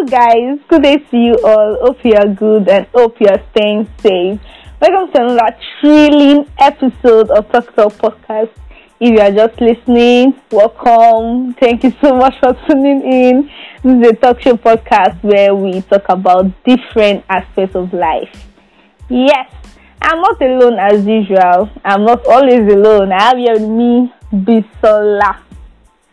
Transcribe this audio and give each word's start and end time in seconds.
Hello, 0.00 0.08
guys. 0.08 0.58
Good 0.68 0.82
day 0.82 0.96
to 0.96 1.16
you 1.18 1.36
all. 1.44 1.76
Hope 1.82 1.98
you 2.04 2.14
are 2.14 2.26
good 2.26 2.68
and 2.70 2.86
hope 2.94 3.20
you 3.20 3.26
are 3.26 3.42
staying 3.50 3.86
safe. 4.00 4.40
Welcome 4.80 5.12
to 5.12 5.22
another 5.22 5.54
thrilling 5.78 6.46
episode 6.58 7.28
of 7.28 7.52
Talk 7.52 7.76
Talk 7.76 7.92
Podcast. 7.94 8.48
If 8.98 9.10
you 9.10 9.20
are 9.20 9.30
just 9.30 9.60
listening, 9.60 10.40
welcome. 10.50 11.52
Thank 11.54 11.84
you 11.84 11.92
so 12.00 12.16
much 12.16 12.32
for 12.40 12.56
tuning 12.66 13.02
in. 13.02 13.50
This 13.82 14.06
is 14.06 14.12
a 14.12 14.14
talk 14.14 14.40
show 14.40 14.54
podcast 14.54 15.22
where 15.22 15.54
we 15.54 15.82
talk 15.82 16.08
about 16.08 16.46
different 16.64 17.22
aspects 17.28 17.76
of 17.76 17.92
life. 17.92 18.48
Yes, 19.10 19.52
I'm 20.00 20.22
not 20.22 20.40
alone 20.40 20.78
as 20.78 21.04
usual. 21.04 21.68
I'm 21.84 22.06
not 22.06 22.24
always 22.26 22.72
alone. 22.72 23.12
I 23.12 23.22
have 23.22 23.36
here 23.36 23.52
with 23.52 23.68
me 23.68 24.10
Bisola. 24.32 25.42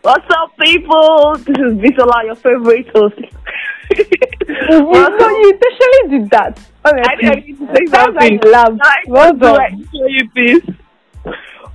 What's 0.02 0.26
up, 0.30 0.52
people? 0.58 1.36
This 1.38 1.56
is 1.56 1.72
Bisola, 1.78 2.24
your 2.24 2.34
favorite 2.34 2.90
host. 2.94 3.18
You, 3.96 4.04
know, 4.68 5.28
you 5.28 5.52
intentionally 5.52 6.18
did 6.18 6.30
that. 6.30 6.60
Honestly. 6.84 7.28
I, 7.28 7.40
to 7.40 7.76
say 7.76 7.86
Sounds 7.86 8.16
like 8.16 8.44
love. 8.44 8.78
Well 9.06 9.34
what 9.34 9.38
do 9.38 9.46
I 9.46 9.70
done. 9.70 9.88
you? 10.34 10.62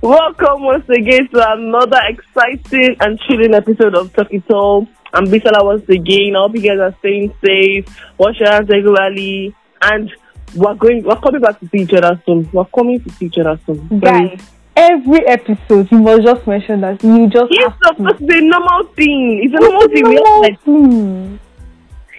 Welcome 0.02 0.64
once 0.64 0.88
again 0.90 1.28
to 1.28 1.52
another 1.52 2.00
exciting 2.08 2.96
and 3.00 3.18
chilling 3.20 3.54
episode 3.54 3.94
of 3.94 4.12
Talk 4.12 4.32
It 4.32 4.50
All. 4.50 4.86
I'm 5.12 5.26
Bisola 5.26 5.64
once 5.64 5.88
again. 5.88 6.34
I 6.36 6.40
hope 6.40 6.54
you 6.56 6.60
guys 6.60 6.78
are 6.78 6.94
staying 6.98 7.32
safe, 7.44 7.86
wash 8.18 8.38
your 8.38 8.50
hands 8.50 8.68
regularly, 8.68 9.54
and 9.80 10.10
we're 10.54 10.74
going. 10.74 11.04
We're 11.04 11.20
coming 11.20 11.40
back 11.40 11.58
to 11.60 11.68
see 11.68 11.82
each 11.82 11.94
other 11.94 12.20
soon. 12.26 12.48
We're 12.52 12.64
coming 12.66 13.00
to 13.02 13.10
see 13.10 13.26
each 13.26 13.38
other 13.38 13.58
soon. 13.64 14.00
Guys, 14.00 14.40
every 14.76 15.26
episode 15.26 15.90
you 15.90 15.98
must 15.98 16.22
just 16.22 16.46
mention 16.46 16.80
that 16.82 17.02
you 17.02 17.28
just 17.28 17.46
It's 17.50 17.74
supposed 17.86 18.18
to 18.18 18.26
be 18.26 18.38
a 18.38 18.40
normal 18.42 18.84
thing. 18.94 19.40
It's 19.44 19.54
a 19.54 19.60
normal 19.60 19.88
thing. 19.88 20.08
We 20.08 20.16
have 20.16 21.40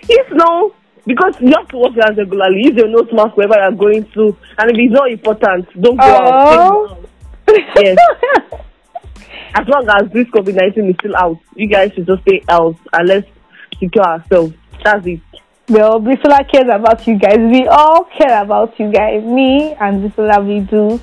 like. 0.07 0.09
Yes, 0.09 0.25
no. 0.33 0.73
Because 1.07 1.35
you 1.39 1.53
have 1.55 1.67
to 1.69 1.77
wash 1.77 1.93
your 1.95 2.03
hands 2.05 2.17
regularly. 2.17 2.63
Use 2.63 2.75
your 2.75 2.87
nose 2.87 3.09
mask 3.13 3.37
wherever 3.37 3.55
you're 3.61 3.71
going 3.77 4.05
to. 4.13 4.35
And 4.57 4.71
if 4.71 4.77
it's 4.77 4.93
not 4.93 5.11
important, 5.11 5.81
don't 5.81 5.97
go 5.97 6.05
Oh. 6.05 6.87
out. 6.89 7.09
Yes. 7.77 7.97
As 9.57 9.65
long 9.67 9.87
as 9.87 10.11
this 10.11 10.27
COVID 10.27 10.55
19 10.55 10.89
is 10.89 10.95
still 10.99 11.15
out, 11.15 11.37
you 11.55 11.67
guys 11.67 11.91
should 11.93 12.05
just 12.07 12.21
stay 12.23 12.41
out 12.49 12.75
and 12.91 13.07
let's 13.07 13.27
secure 13.79 14.03
ourselves. 14.03 14.53
That's 14.83 15.05
it. 15.07 15.21
well, 15.69 15.99
Bisola 16.01 16.49
cares 16.51 16.65
about 16.73 17.05
you 17.07 17.17
guys. 17.17 17.37
We 17.37 17.65
all 17.67 18.05
care 18.17 18.41
about 18.43 18.77
you 18.79 18.91
guys. 18.91 19.23
Me 19.23 19.73
and 19.79 20.03
Bisola, 20.11 20.45
we 20.45 20.59
do. 20.59 20.99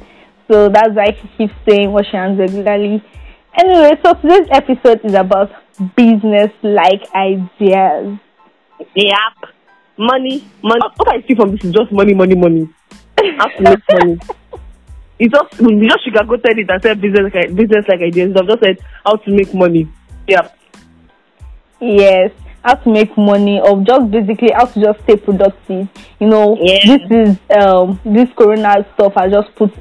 So 0.50 0.68
that's 0.68 0.90
why 0.94 1.16
she 1.20 1.28
keeps 1.38 1.54
saying 1.66 1.92
wash 1.92 2.12
your 2.12 2.22
hands 2.22 2.38
regularly. 2.38 3.02
Anyway, 3.58 3.92
so 4.04 4.14
today's 4.14 4.48
episode 4.50 5.00
is 5.04 5.14
about 5.14 5.50
business-like 5.96 7.02
ideas. 7.14 8.18
Yep. 8.94 9.52
Money, 9.98 10.44
money. 10.62 10.80
What 10.96 11.08
I 11.08 11.22
see 11.26 11.34
from 11.34 11.52
this 11.52 11.64
is 11.64 11.72
just 11.72 11.92
money, 11.92 12.14
money, 12.14 12.34
money. 12.34 12.68
Have 13.38 13.56
to 13.56 13.62
make 13.62 13.80
money. 13.92 14.18
It's 15.18 15.32
just, 15.32 15.60
we 15.60 15.86
just 15.86 16.04
sugarcoated 16.06 16.58
it 16.58 16.70
and 16.70 16.82
said 16.82 17.00
business, 17.00 17.32
like- 17.32 17.54
business 17.54 17.84
like 17.88 18.00
ideas. 18.00 18.34
I've 18.36 18.46
just 18.48 18.62
said 18.64 18.78
how 19.04 19.16
to 19.16 19.30
make 19.30 19.54
money. 19.54 19.86
Yep. 20.26 20.58
Yes, 21.80 22.30
how 22.64 22.74
to 22.74 22.88
make 22.90 23.16
money 23.16 23.60
or 23.60 23.82
just 23.82 24.10
basically 24.10 24.50
how 24.54 24.66
to 24.66 24.80
just 24.80 25.00
stay 25.02 25.16
productive. 25.16 25.88
You 26.20 26.28
know, 26.28 26.56
Yeah. 26.60 26.78
this 26.96 27.10
is 27.10 27.38
um 27.56 28.00
this 28.04 28.28
corona 28.36 28.86
stuff 28.94 29.14
has 29.16 29.32
just 29.32 29.54
put 29.56 29.72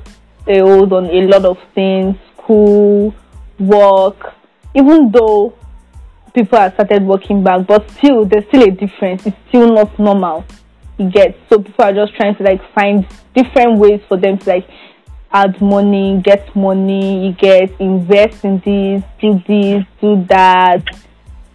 a 0.47 0.59
hold 0.59 0.93
on 0.93 1.05
a 1.05 1.21
lot 1.27 1.45
of 1.45 1.57
things, 1.75 2.15
school, 2.37 3.13
work, 3.59 4.33
even 4.75 5.11
though 5.11 5.53
people 6.33 6.57
have 6.59 6.73
started 6.73 7.03
working 7.03 7.43
back, 7.43 7.67
but 7.67 7.89
still 7.91 8.25
there's 8.25 8.45
still 8.47 8.63
a 8.63 8.71
difference. 8.71 9.25
It's 9.25 9.37
still 9.49 9.73
not 9.73 9.97
normal. 9.99 10.45
You 10.97 11.09
get 11.09 11.37
so 11.49 11.59
people 11.59 11.85
are 11.85 11.93
just 11.93 12.15
trying 12.15 12.35
to 12.35 12.43
like 12.43 12.61
find 12.73 13.07
different 13.35 13.79
ways 13.79 14.01
for 14.07 14.17
them 14.17 14.37
to 14.39 14.49
like 14.49 14.69
add 15.33 15.61
money, 15.61 16.21
get 16.23 16.55
money, 16.55 17.27
you 17.27 17.33
get 17.33 17.71
invest 17.79 18.43
in 18.43 18.59
this, 18.59 19.03
do 19.19 19.41
this, 19.47 19.85
do 19.99 20.23
that. 20.29 20.83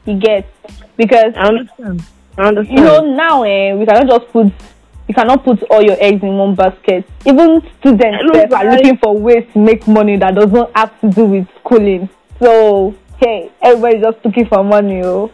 You 0.04 0.18
get 0.18 0.52
because 0.96 1.34
I 1.36 1.48
understand. 1.48 2.02
I 2.38 2.48
understand. 2.48 2.78
you 2.78 2.84
know 2.84 3.00
now 3.00 3.42
eh, 3.42 3.74
we 3.74 3.86
cannot 3.86 4.08
just 4.08 4.32
put 4.32 4.52
you 5.08 5.14
cannot 5.14 5.44
put 5.44 5.62
all 5.70 5.82
your 5.82 5.96
eggs 6.00 6.22
in 6.22 6.36
one 6.36 6.54
basket. 6.54 7.08
Even 7.24 7.62
students 7.78 8.52
are 8.52 8.70
looking 8.70 8.96
for 8.98 9.16
ways 9.16 9.46
to 9.52 9.58
make 9.58 9.86
money 9.86 10.16
that 10.16 10.34
does 10.34 10.50
not 10.50 10.76
have 10.76 11.00
to 11.00 11.10
do 11.10 11.24
with 11.24 11.48
schooling. 11.60 12.08
So 12.40 12.94
hey, 13.18 13.50
everybody's 13.62 14.02
just 14.02 14.24
looking 14.24 14.46
for 14.46 14.62
money, 14.64 15.02
oh. 15.04 15.30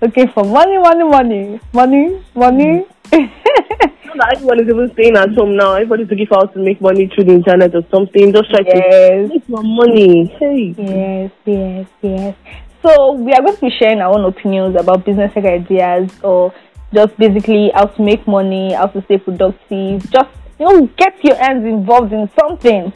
Looking 0.00 0.28
for 0.28 0.44
money, 0.44 0.78
money, 0.78 1.04
money, 1.04 1.60
money, 1.72 2.24
money. 2.34 2.86
Hmm. 3.12 3.26
Not 4.16 4.30
that 4.30 4.36
everyone 4.36 4.60
is 4.60 4.68
even 4.68 4.92
staying 4.92 5.16
at 5.16 5.34
home 5.34 5.56
now. 5.56 5.74
Everybody's 5.74 6.08
looking 6.08 6.26
for 6.26 6.36
how 6.36 6.46
to 6.46 6.58
make 6.58 6.80
money 6.80 7.06
through 7.06 7.24
the 7.24 7.32
internet 7.32 7.74
or 7.74 7.82
something. 7.90 8.32
Just 8.32 8.50
try 8.50 8.62
to 8.62 9.28
make 9.28 9.48
more 9.48 9.62
money. 9.62 10.26
Hey. 10.38 10.74
yes, 10.78 11.30
yes, 11.44 11.86
yes. 12.02 12.36
So 12.82 13.12
we 13.12 13.32
are 13.32 13.42
going 13.42 13.56
to 13.56 13.60
be 13.60 13.70
sharing 13.70 14.00
our 14.00 14.14
own 14.16 14.24
opinions 14.24 14.76
about 14.78 15.04
business 15.04 15.32
ideas 15.36 16.10
or 16.22 16.54
just 16.94 17.16
basically 17.18 17.70
how 17.74 17.86
to 17.86 18.02
make 18.02 18.26
money, 18.26 18.72
how 18.72 18.86
to 18.86 19.02
stay 19.04 19.18
productive. 19.18 20.08
Just 20.10 20.30
you 20.58 20.64
know, 20.64 20.86
get 20.96 21.22
your 21.22 21.36
hands 21.36 21.64
involved 21.64 22.12
in 22.12 22.30
something. 22.38 22.92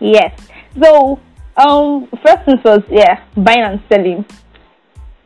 Yes. 0.00 0.38
So 0.80 1.20
um 1.56 2.08
first 2.24 2.44
things 2.44 2.60
first, 2.62 2.86
yeah, 2.90 3.22
buying 3.36 3.62
and 3.62 3.80
selling 3.88 4.24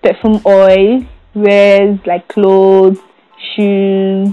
perfume 0.02 0.40
oil, 0.46 1.04
wears 1.34 1.98
like 2.06 2.28
clothes, 2.28 2.98
shoes, 3.54 4.28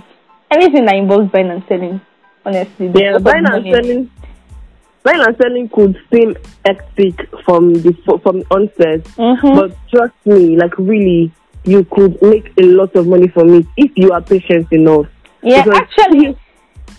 anything 0.52 0.86
that 0.86 0.96
involves 0.96 1.32
buying 1.32 1.50
and 1.50 1.64
selling. 1.68 2.02
Honestly, 2.46 2.92
Yeah, 2.94 3.12
a 3.12 3.12
lot 3.12 3.16
of 3.18 3.24
buying 3.24 3.46
and 3.46 3.54
money 3.54 3.70
in 3.70 3.76
it. 3.76 3.84
selling. 3.84 4.10
Buying 5.04 5.22
and 5.22 5.38
selling 5.38 5.70
could 5.70 5.98
seem 6.14 6.36
hectic 6.66 7.30
from 7.46 7.74
the 7.74 7.94
from 8.24 8.40
the 8.40 8.46
onset, 8.52 9.04
Mhm. 9.18 9.56
but 9.56 9.72
trust 9.90 10.14
me, 10.26 10.56
like 10.58 10.78
really, 10.78 11.32
you 11.66 11.84
could 11.86 12.22
make 12.22 12.52
a 12.58 12.64
lot 12.64 12.96
of 12.96 13.08
money 13.08 13.28
from 13.28 13.54
it 13.54 13.66
if 13.78 13.92
you 13.96 14.12
are 14.12 14.22
patient 14.22 14.68
enough. 14.72 15.08
Yeah, 15.42 15.64
Because- 15.64 15.80
actually, 15.82 16.38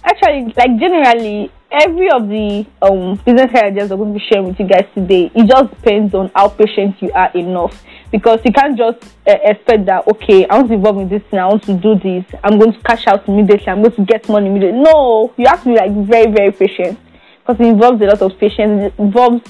actually, 0.04 0.52
like 0.56 0.76
generally, 0.78 1.50
every 1.70 2.10
of 2.10 2.28
the 2.28 2.66
um 2.82 3.16
business 3.24 3.54
ideas 3.54 3.90
I'm 3.90 3.98
going 3.98 4.14
to 4.14 4.18
be 4.18 4.24
sharing 4.30 4.48
with 4.48 4.60
you 4.60 4.66
guys 4.66 4.86
today, 4.94 5.30
it 5.34 5.46
just 5.46 5.70
depends 5.70 6.14
on 6.14 6.30
how 6.34 6.48
patient 6.48 7.00
you 7.00 7.12
are 7.12 7.30
enough. 7.32 7.82
Because 8.10 8.40
you 8.44 8.52
can't 8.52 8.78
just 8.78 9.04
uh, 9.26 9.36
expect 9.42 9.86
that 9.86 10.06
okay, 10.06 10.46
I 10.46 10.56
want 10.56 10.68
to 10.68 10.74
involve 10.74 10.98
in 10.98 11.08
this 11.08 11.22
thing, 11.30 11.40
I 11.40 11.46
want 11.46 11.64
to 11.64 11.74
do 11.74 11.98
this, 11.98 12.24
I'm 12.44 12.58
going 12.58 12.72
to 12.72 12.80
cash 12.80 13.06
out 13.06 13.28
immediately, 13.28 13.68
I'm 13.68 13.82
going 13.82 13.96
to 13.96 14.04
get 14.04 14.28
money 14.28 14.46
immediately. 14.46 14.80
No, 14.80 15.34
you 15.36 15.46
have 15.46 15.62
to 15.64 15.70
be 15.70 15.76
like 15.76 15.92
very, 16.06 16.30
very 16.30 16.52
patient 16.52 16.98
because 17.44 17.60
it 17.60 17.68
involves 17.68 18.00
a 18.00 18.06
lot 18.06 18.22
of 18.22 18.38
patience. 18.38 18.92
It 18.92 18.94
involves, 18.98 19.42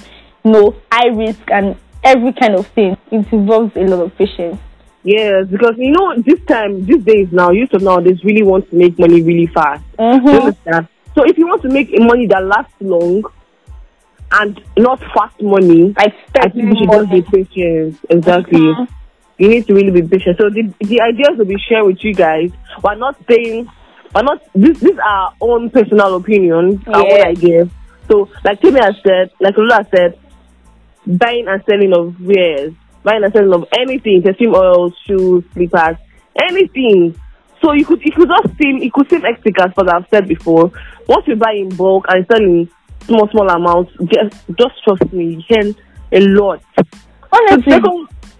you 0.43 0.51
know, 0.51 0.75
high 0.91 1.07
risk 1.07 1.41
and 1.51 1.75
every 2.03 2.33
kind 2.33 2.55
of 2.55 2.67
thing. 2.67 2.97
It 3.11 3.31
involves 3.31 3.75
a 3.75 3.81
lot 3.81 4.03
of 4.03 4.17
patience. 4.17 4.59
Yes, 5.03 5.47
because 5.47 5.75
you 5.77 5.91
know 5.91 6.19
this 6.19 6.39
time, 6.47 6.83
these 6.83 7.03
days 7.03 7.27
now, 7.31 7.51
youth 7.51 7.73
of 7.73 7.83
nowadays 7.83 8.23
really 8.23 8.41
want 8.41 8.69
to 8.71 8.75
make 8.75 8.97
money 8.97 9.21
really 9.21 9.45
fast. 9.45 9.83
Mm-hmm. 9.99 10.27
understand? 10.27 10.87
So 11.15 11.23
if 11.25 11.37
you 11.37 11.47
want 11.47 11.61
to 11.63 11.69
make 11.69 11.89
a 11.97 12.01
money 12.03 12.27
that 12.27 12.43
lasts 12.43 12.73
long 12.81 13.23
and 14.31 14.61
not 14.77 14.99
fast 14.99 15.41
money, 15.41 15.93
Like 15.97 16.13
I 16.37 16.49
think 16.49 16.55
you 16.55 16.75
should 16.77 16.91
just 16.91 17.11
be 17.11 17.21
patient. 17.45 17.99
Exactly. 18.09 18.59
Mhm. 18.59 18.87
You 19.37 19.49
need 19.49 19.67
to 19.67 19.73
really 19.73 19.91
be 19.91 20.07
patient. 20.07 20.37
So 20.37 20.49
the 20.49 20.63
the 20.79 21.01
ideas 21.01 21.37
will 21.37 21.45
be 21.45 21.57
shared 21.69 21.85
with 21.85 22.03
you 22.03 22.13
guys. 22.13 22.51
We're 22.83 22.95
not 22.95 23.15
saying 23.29 23.67
we're 24.13 24.23
not 24.23 24.41
this 24.53 24.79
these 24.79 24.97
are 24.97 25.01
our 25.01 25.33
own 25.41 25.69
personal 25.69 26.15
opinions, 26.15 26.81
our 26.87 27.01
own 27.01 27.09
Yeah. 27.19 27.27
ideas. 27.27 27.69
So 28.09 28.29
like 28.43 28.61
Timmy 28.61 28.79
has 28.81 28.95
said, 29.05 29.31
like 29.39 29.57
Lola 29.57 29.85
said, 29.95 30.17
buying 31.07 31.47
and 31.47 31.61
selling 31.69 31.93
of 31.93 32.19
wares, 32.21 32.73
buying 33.03 33.23
and 33.23 33.33
selling 33.33 33.53
of 33.53 33.65
anything, 33.77 34.21
perfume 34.21 34.55
oils, 34.55 34.93
shoes, 35.05 35.43
slippers, 35.53 35.97
anything. 36.49 37.15
So 37.65 37.73
you 37.73 37.83
could 37.83 38.05
it 38.05 38.13
could 38.13 38.29
just 38.29 38.57
seem 38.61 38.77
it 38.83 38.93
could 38.93 39.09
seem 39.09 39.25
as 39.25 39.71
what 39.73 39.91
I've 39.91 40.05
said 40.13 40.27
before. 40.27 40.71
Once 41.07 41.27
you 41.27 41.35
buy 41.35 41.53
in 41.53 41.69
bulk 41.69 42.05
and 42.09 42.23
sell 42.31 42.39
in 42.39 42.69
small 43.05 43.27
small 43.31 43.49
amounts, 43.49 43.91
just 44.05 44.35
just 44.55 44.83
trust 44.83 45.11
me, 45.11 45.33
you 45.33 45.43
can 45.49 45.75
a 46.11 46.19
lot. 46.19 46.61
Honestly, 47.31 47.79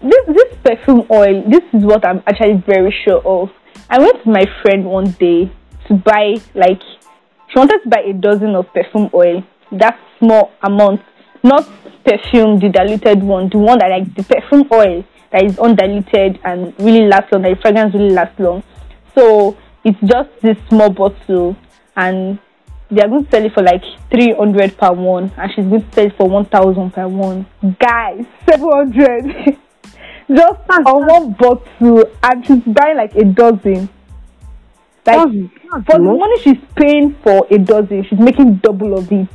this 0.00 0.26
this 0.28 0.54
perfume 0.62 1.08
oil, 1.10 1.42
this 1.50 1.64
is 1.72 1.84
what 1.84 2.06
I'm 2.06 2.22
actually 2.28 2.62
very 2.68 2.94
sure 3.04 3.20
of. 3.26 3.50
I 3.90 3.98
went 3.98 4.22
to 4.22 4.30
my 4.30 4.44
friend 4.62 4.84
one 4.84 5.10
day 5.18 5.50
to 5.88 5.94
buy 5.94 6.36
like 6.54 6.80
she 6.80 7.58
wanted 7.58 7.80
to 7.82 7.88
buy 7.88 8.02
a 8.06 8.12
dozen 8.12 8.54
of 8.54 8.72
perfume 8.72 9.10
oil. 9.12 9.42
That 9.72 9.98
small 10.20 10.52
amount, 10.62 11.00
not 11.42 11.68
perfume, 12.04 12.60
the 12.60 12.68
diluted 12.68 13.24
one, 13.24 13.48
the 13.48 13.58
one 13.58 13.80
that 13.80 13.90
like 13.90 14.14
the 14.14 14.22
perfume 14.22 14.68
oil 14.72 15.04
that 15.32 15.42
is 15.42 15.58
undiluted 15.58 16.38
and 16.44 16.72
really 16.78 17.08
lasts 17.08 17.32
long, 17.32 17.42
that 17.42 17.56
the 17.56 17.60
fragrance 17.60 17.92
really 17.92 18.10
lasts 18.10 18.38
long. 18.38 18.62
So 19.16 19.56
it's 19.82 19.98
just 20.04 20.28
this 20.42 20.58
small 20.68 20.90
bottle 20.90 21.56
and 21.96 22.38
they 22.90 23.00
are 23.02 23.08
going 23.08 23.24
to 23.24 23.30
sell 23.30 23.44
it 23.44 23.52
for 23.54 23.62
like 23.62 23.82
300 24.10 24.76
per 24.76 24.92
one 24.92 25.32
and 25.36 25.50
she's 25.52 25.64
going 25.64 25.82
to 25.82 25.92
sell 25.92 26.06
it 26.06 26.16
for 26.16 26.28
1000 26.28 26.90
per 26.92 27.08
one 27.08 27.46
guys 27.80 28.24
700 28.48 29.24
just 30.28 30.60
on 30.70 31.06
one 31.06 31.32
bottle 31.32 32.04
and 32.22 32.46
she's 32.46 32.62
buying 32.64 32.96
like 32.96 33.14
a 33.16 33.24
dozen. 33.24 33.88
Like 35.06 35.30
for 35.86 35.92
the 35.92 35.98
money 36.00 36.40
she's 36.42 36.58
paying 36.74 37.14
for 37.22 37.46
a 37.48 37.58
dozen, 37.58 38.04
she's 38.04 38.18
making 38.18 38.56
double 38.56 38.98
of 38.98 39.10
it. 39.12 39.28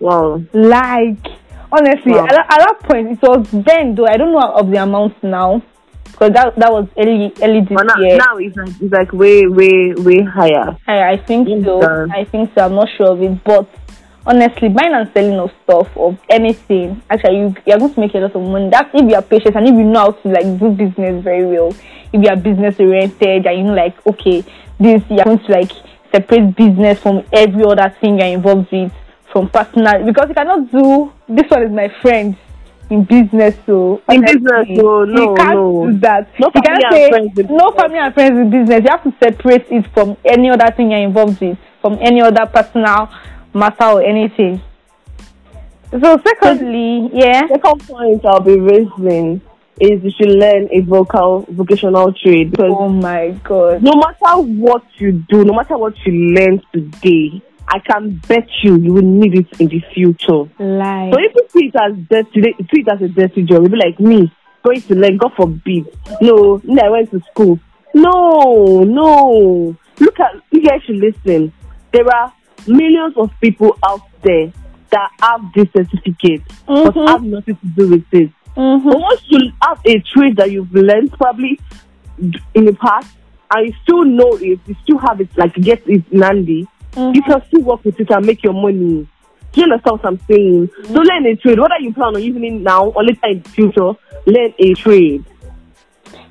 Wow. 0.00 0.42
Like 0.52 1.26
honestly, 1.70 2.12
Wow. 2.12 2.26
at, 2.26 2.32
at 2.32 2.58
that 2.58 2.80
point 2.82 3.12
it 3.12 3.22
was 3.22 3.46
then 3.52 3.94
though 3.94 4.06
I 4.06 4.16
don't 4.16 4.32
know 4.32 4.40
of 4.40 4.70
the 4.70 4.82
amounts 4.82 5.22
now 5.22 5.62
because 6.04 6.32
that 6.32 6.54
that 6.56 6.72
was 6.72 6.88
early 6.96 7.32
early 7.42 7.60
this 7.60 7.74
But 7.74 7.86
now, 7.86 7.96
year. 7.98 8.16
now 8.16 8.36
it's 8.36 8.56
like 8.56 8.68
it's 8.80 8.92
like 8.92 9.12
way 9.12 9.46
way 9.46 9.94
way 9.94 10.22
higher. 10.22 10.76
I, 10.86 11.12
I 11.12 11.16
think 11.16 11.48
so. 11.48 11.82
Understand. 11.82 12.12
I 12.12 12.24
think 12.24 12.50
so. 12.54 12.64
I'm 12.64 12.74
not 12.74 12.88
sure 12.96 13.12
of 13.12 13.22
it, 13.22 13.42
but 13.44 13.68
honestly, 14.26 14.68
buying 14.68 14.94
and 14.94 15.10
selling 15.12 15.38
of 15.38 15.50
stuff 15.64 15.88
of 15.96 16.18
anything, 16.28 17.02
actually, 17.10 17.38
you 17.38 17.54
you're 17.66 17.78
going 17.78 17.94
to 17.94 18.00
make 18.00 18.14
a 18.14 18.18
lot 18.18 18.34
of 18.34 18.42
money. 18.42 18.70
That's 18.70 18.90
if 18.94 19.08
you 19.08 19.14
are 19.14 19.22
patient 19.22 19.56
and 19.56 19.66
if 19.66 19.74
you 19.74 19.84
know 19.84 20.00
how 20.00 20.10
to 20.12 20.28
like 20.28 20.58
do 20.58 20.70
business 20.70 21.22
very 21.24 21.46
well. 21.46 21.74
If 22.12 22.22
you 22.22 22.28
are 22.28 22.36
business 22.36 22.78
oriented 22.78 23.46
and 23.46 23.58
you 23.58 23.64
know 23.64 23.74
like 23.74 24.06
okay, 24.06 24.42
this 24.78 25.02
you're 25.08 25.24
going 25.24 25.38
to 25.38 25.52
like 25.52 25.72
separate 26.12 26.54
business 26.54 27.00
from 27.00 27.24
every 27.32 27.64
other 27.64 27.94
thing 28.00 28.18
you're 28.18 28.28
involved 28.28 28.70
with 28.70 28.92
from 29.32 29.48
personal 29.48 30.04
because 30.04 30.28
you 30.28 30.34
cannot 30.34 30.70
do 30.70 31.10
this 31.26 31.50
one 31.50 31.62
is 31.62 31.72
my 31.72 31.88
friend 32.02 32.36
in 32.92 33.04
business 33.04 33.54
so 33.64 34.02
In 34.10 34.20
business, 34.20 34.66
no, 34.68 35.04
you 35.04 35.34
can't 35.36 35.54
no. 35.54 35.90
do 35.90 35.98
that. 36.00 36.28
No 36.38 36.50
you 36.54 36.62
can't 36.62 36.82
say 36.92 37.44
no 37.48 37.72
family 37.72 37.98
and 37.98 38.12
friends 38.14 38.38
in 38.38 38.50
business. 38.50 38.82
You 38.84 38.90
have 38.90 39.02
to 39.04 39.14
separate 39.22 39.66
it 39.70 39.86
from 39.94 40.16
any 40.24 40.50
other 40.50 40.70
thing 40.76 40.90
you're 40.90 41.00
involved 41.00 41.40
with 41.40 41.58
from 41.80 41.98
any 42.00 42.20
other 42.20 42.46
personal 42.46 43.08
matter 43.54 43.84
or 43.84 44.02
anything. 44.02 44.60
So 45.90 46.20
secondly 46.24 47.10
yeah. 47.12 47.48
Second 47.48 47.80
point 47.88 48.24
I'll 48.26 48.40
be 48.40 48.60
raising 48.60 49.40
is 49.80 50.04
you 50.04 50.10
should 50.10 50.30
learn 50.30 50.68
a 50.70 50.80
vocal 50.80 51.46
vocational 51.48 52.12
trade 52.12 52.50
because 52.50 52.74
oh 52.78 52.88
my 52.88 53.30
god. 53.42 53.82
no 53.82 53.92
matter 53.94 54.40
what 54.42 54.84
you 54.98 55.12
do, 55.28 55.44
no 55.44 55.54
matter 55.54 55.78
what 55.78 55.94
you 56.04 56.12
learn 56.34 56.60
today, 56.72 57.42
I 57.74 57.78
can 57.78 58.20
bet 58.28 58.46
you 58.62 58.76
you 58.76 58.92
will 58.92 59.02
need 59.02 59.34
it 59.38 59.46
in 59.58 59.68
the 59.68 59.80
future. 59.94 60.42
like 60.58 61.14
So 61.14 61.18
if 61.20 61.32
you 61.34 61.46
see 61.48 61.66
it 61.72 61.76
as 61.76 61.96
dirty, 62.08 62.42
see 62.70 62.82
it 62.82 62.88
as 62.92 63.00
a 63.00 63.08
dirty 63.08 63.44
job, 63.44 63.62
you'll 63.62 63.70
be 63.70 63.76
like 63.78 63.98
me, 63.98 64.30
going 64.62 64.82
to 64.82 64.94
learn, 64.94 65.16
God 65.16 65.32
forbid. 65.34 65.86
No, 66.20 66.60
me, 66.64 66.78
I 66.84 66.90
went 66.90 67.10
to 67.12 67.20
school. 67.30 67.58
No, 67.94 68.80
no. 68.84 69.74
Look 70.00 70.20
at, 70.20 70.34
you 70.50 70.62
guys 70.62 70.82
should 70.84 70.96
listen. 70.96 71.52
There 71.92 72.06
are 72.14 72.32
millions 72.66 73.14
of 73.16 73.30
people 73.40 73.78
out 73.88 74.02
there 74.22 74.52
that 74.90 75.10
have 75.22 75.40
this 75.54 75.68
certificate, 75.74 76.42
but 76.66 76.92
Mhm. 76.94 77.08
have 77.08 77.22
nothing 77.22 77.56
to 77.56 77.66
do 77.74 77.88
with 77.88 78.04
it. 78.12 78.30
mhm. 78.54 78.84
But 78.84 79.00
once 79.00 79.22
you 79.28 79.50
have 79.62 79.80
a 79.86 79.98
trade 80.00 80.36
that 80.36 80.50
you've 80.50 80.74
learned 80.74 81.12
probably 81.12 81.58
in 82.54 82.64
the 82.66 82.74
past, 82.74 83.08
and 83.54 83.66
you 83.66 83.74
still 83.82 84.04
know 84.04 84.32
it, 84.36 84.60
you 84.66 84.76
still 84.82 84.98
have 84.98 85.20
it, 85.22 85.28
like 85.38 85.54
get 85.54 85.82
it 85.86 86.04
handy, 86.12 86.68
Mhm. 86.94 87.14
you 87.14 87.22
can 87.22 87.42
still 87.46 87.62
work 87.62 87.84
with 87.84 87.98
it 87.98 88.10
and 88.10 88.26
make 88.26 88.42
your 88.42 88.52
money. 88.52 89.06
Do 89.52 89.60
you 89.60 89.64
understand 89.64 90.00
what 90.00 90.06
I'm 90.06 90.20
saying? 90.28 90.70
So 90.86 91.00
learn 91.00 91.26
a 91.26 91.36
trade. 91.36 91.58
Whether 91.58 91.78
you 91.80 91.92
plan 91.92 92.16
on 92.16 92.22
using 92.22 92.44
it 92.44 92.60
now 92.62 92.86
or 92.86 93.04
later 93.04 93.26
in 93.28 93.42
the 93.42 93.48
future, 93.50 93.92
learn 94.26 94.54
a 94.58 94.74
trade. 94.74 95.24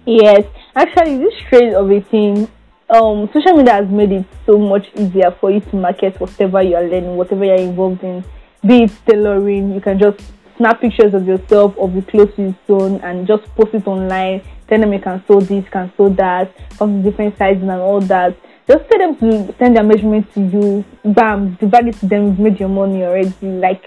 Yes, 0.06 0.46
actually, 0.76 1.20
this 1.20 1.34
trade 1.48 1.74
of 1.74 1.92
a 1.92 2.02
thing, 2.02 2.48
um, 2.90 3.30
social 3.32 3.56
media 3.58 3.74
has 3.74 3.88
made 3.90 4.12
it 4.12 4.26
so 4.46 4.58
much 4.58 4.88
easier 4.96 5.32
for 5.40 5.52
you 5.52 5.60
to 5.60 5.76
market 5.76 6.20
whatever 6.20 6.62
you 6.64 6.76
are 6.76 6.84
learning, 6.84 7.16
whatever 7.16 7.46
you 7.46 7.52
are 7.52 7.62
involved 7.62 8.04
in. 8.04 8.24
Be 8.66 8.84
it 8.84 8.92
tailoring, 9.08 9.74
you 9.74 9.82
can 9.82 10.00
just 10.00 10.20
snap 10.58 10.82
pictures 10.82 11.14
of 11.14 11.28
yourself 11.28 11.78
of 11.78 11.94
the 11.94 12.02
clothes 12.02 12.34
you 12.38 12.56
sewn 12.68 13.00
and 13.02 13.28
just 13.28 13.44
post 13.56 13.74
it 13.74 13.88
online. 13.88 14.42
Tell 14.68 14.80
them 14.80 14.94
you 14.94 15.00
can 15.00 15.24
sew 15.28 15.40
this, 15.40 15.68
can 15.70 15.92
sew 15.96 16.10
that, 16.10 16.52
come 16.78 17.04
to 17.04 17.10
different 17.10 17.38
sizes 17.38 17.64
and 17.64 17.72
all 17.72 18.02
that. 18.02 18.36
Just 18.72 18.90
tell 18.90 19.00
them 19.00 19.16
to 19.18 19.54
send 19.60 19.76
their 19.76 19.84
measurements 19.84 20.34
to 20.34 20.42
you. 20.42 20.86
Bam, 21.04 21.56
divide 21.56 21.88
it 21.90 21.96
to 22.00 22.08
them. 22.08 22.28
You've 22.28 22.40
made 22.40 22.60
your 22.60 22.70
money 22.70 23.04
already. 23.04 23.34
Like 23.42 23.84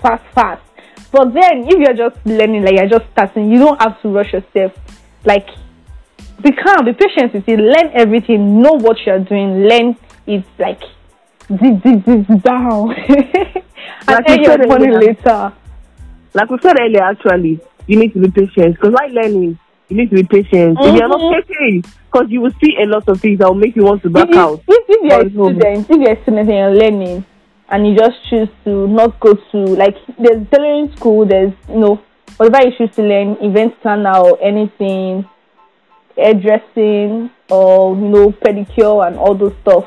fast, 0.00 0.24
fast. 0.34 0.62
But 1.12 1.34
then, 1.34 1.64
if 1.68 1.78
you're 1.78 2.08
just 2.08 2.16
learning, 2.24 2.64
like 2.64 2.76
you're 2.78 2.88
just 2.88 3.04
starting, 3.12 3.50
you 3.52 3.58
don't 3.58 3.80
have 3.82 4.00
to 4.00 4.08
rush 4.08 4.32
yourself. 4.32 4.72
Like, 5.24 5.46
be 6.42 6.50
calm, 6.52 6.86
be 6.86 6.92
patient 6.94 7.34
with 7.34 7.46
it, 7.46 7.58
learn 7.58 7.90
everything, 7.94 8.62
know 8.62 8.72
what 8.72 8.96
you're 9.04 9.20
doing, 9.20 9.64
learn 9.68 9.96
it 10.26 10.44
like 10.58 10.80
deep, 11.48 11.82
deep 11.82 12.42
down. 12.42 12.92
and 14.08 14.24
Like 14.26 14.28
earn 14.30 14.42
your 14.42 14.66
money 14.66 14.88
earlier. 14.88 14.98
later. 14.98 15.52
Like 16.32 16.50
we 16.50 16.58
said 16.62 16.76
earlier, 16.80 17.02
actually, 17.02 17.60
you 17.86 17.98
need 17.98 18.14
to 18.14 18.20
be 18.20 18.30
patient. 18.30 18.76
Because 18.76 18.94
while 18.94 19.10
learning, 19.10 19.58
you 19.88 19.96
need 19.96 20.10
to 20.10 20.16
be 20.16 20.24
patient. 20.24 20.78
If 20.80 20.94
you're 20.94 21.08
not 21.08 21.20
Mhm. 21.20 21.42
patient, 21.46 21.86
because 22.10 22.30
you 22.30 22.40
will 22.40 22.52
see 22.62 22.76
a 22.80 22.86
lot 22.86 23.08
of 23.08 23.20
things 23.20 23.38
that 23.38 23.48
will 23.48 23.54
make 23.54 23.76
you 23.76 23.84
want 23.84 24.02
to 24.02 24.10
back 24.10 24.28
if, 24.30 24.36
out. 24.36 24.60
If, 24.66 24.84
if 24.88 25.02
you're 25.02 25.26
a 25.26 25.30
student, 25.30 25.90
if 25.90 25.96
you're 26.00 26.12
a 26.12 26.22
student 26.22 26.48
and 26.48 26.58
you're 26.58 26.74
learning, 26.74 27.24
and 27.68 27.86
you 27.86 27.96
just 27.96 28.16
choose 28.28 28.48
to 28.64 28.86
not 28.88 29.18
go 29.20 29.34
to 29.34 29.58
like 29.58 29.96
there's 30.18 30.46
tailoring 30.50 30.94
school, 30.96 31.26
there's 31.26 31.52
you 31.68 31.78
know 31.78 32.00
whatever 32.36 32.66
you 32.66 32.76
choose 32.76 32.94
to 32.96 33.02
learn, 33.02 33.36
event 33.42 33.80
planner 33.82 34.16
or 34.16 34.38
anything, 34.42 35.28
hairdressing 36.16 37.30
or 37.50 37.96
you 37.96 38.08
know 38.08 38.30
pedicure 38.30 39.06
and 39.06 39.16
all 39.16 39.34
those 39.34 39.54
stuff. 39.62 39.84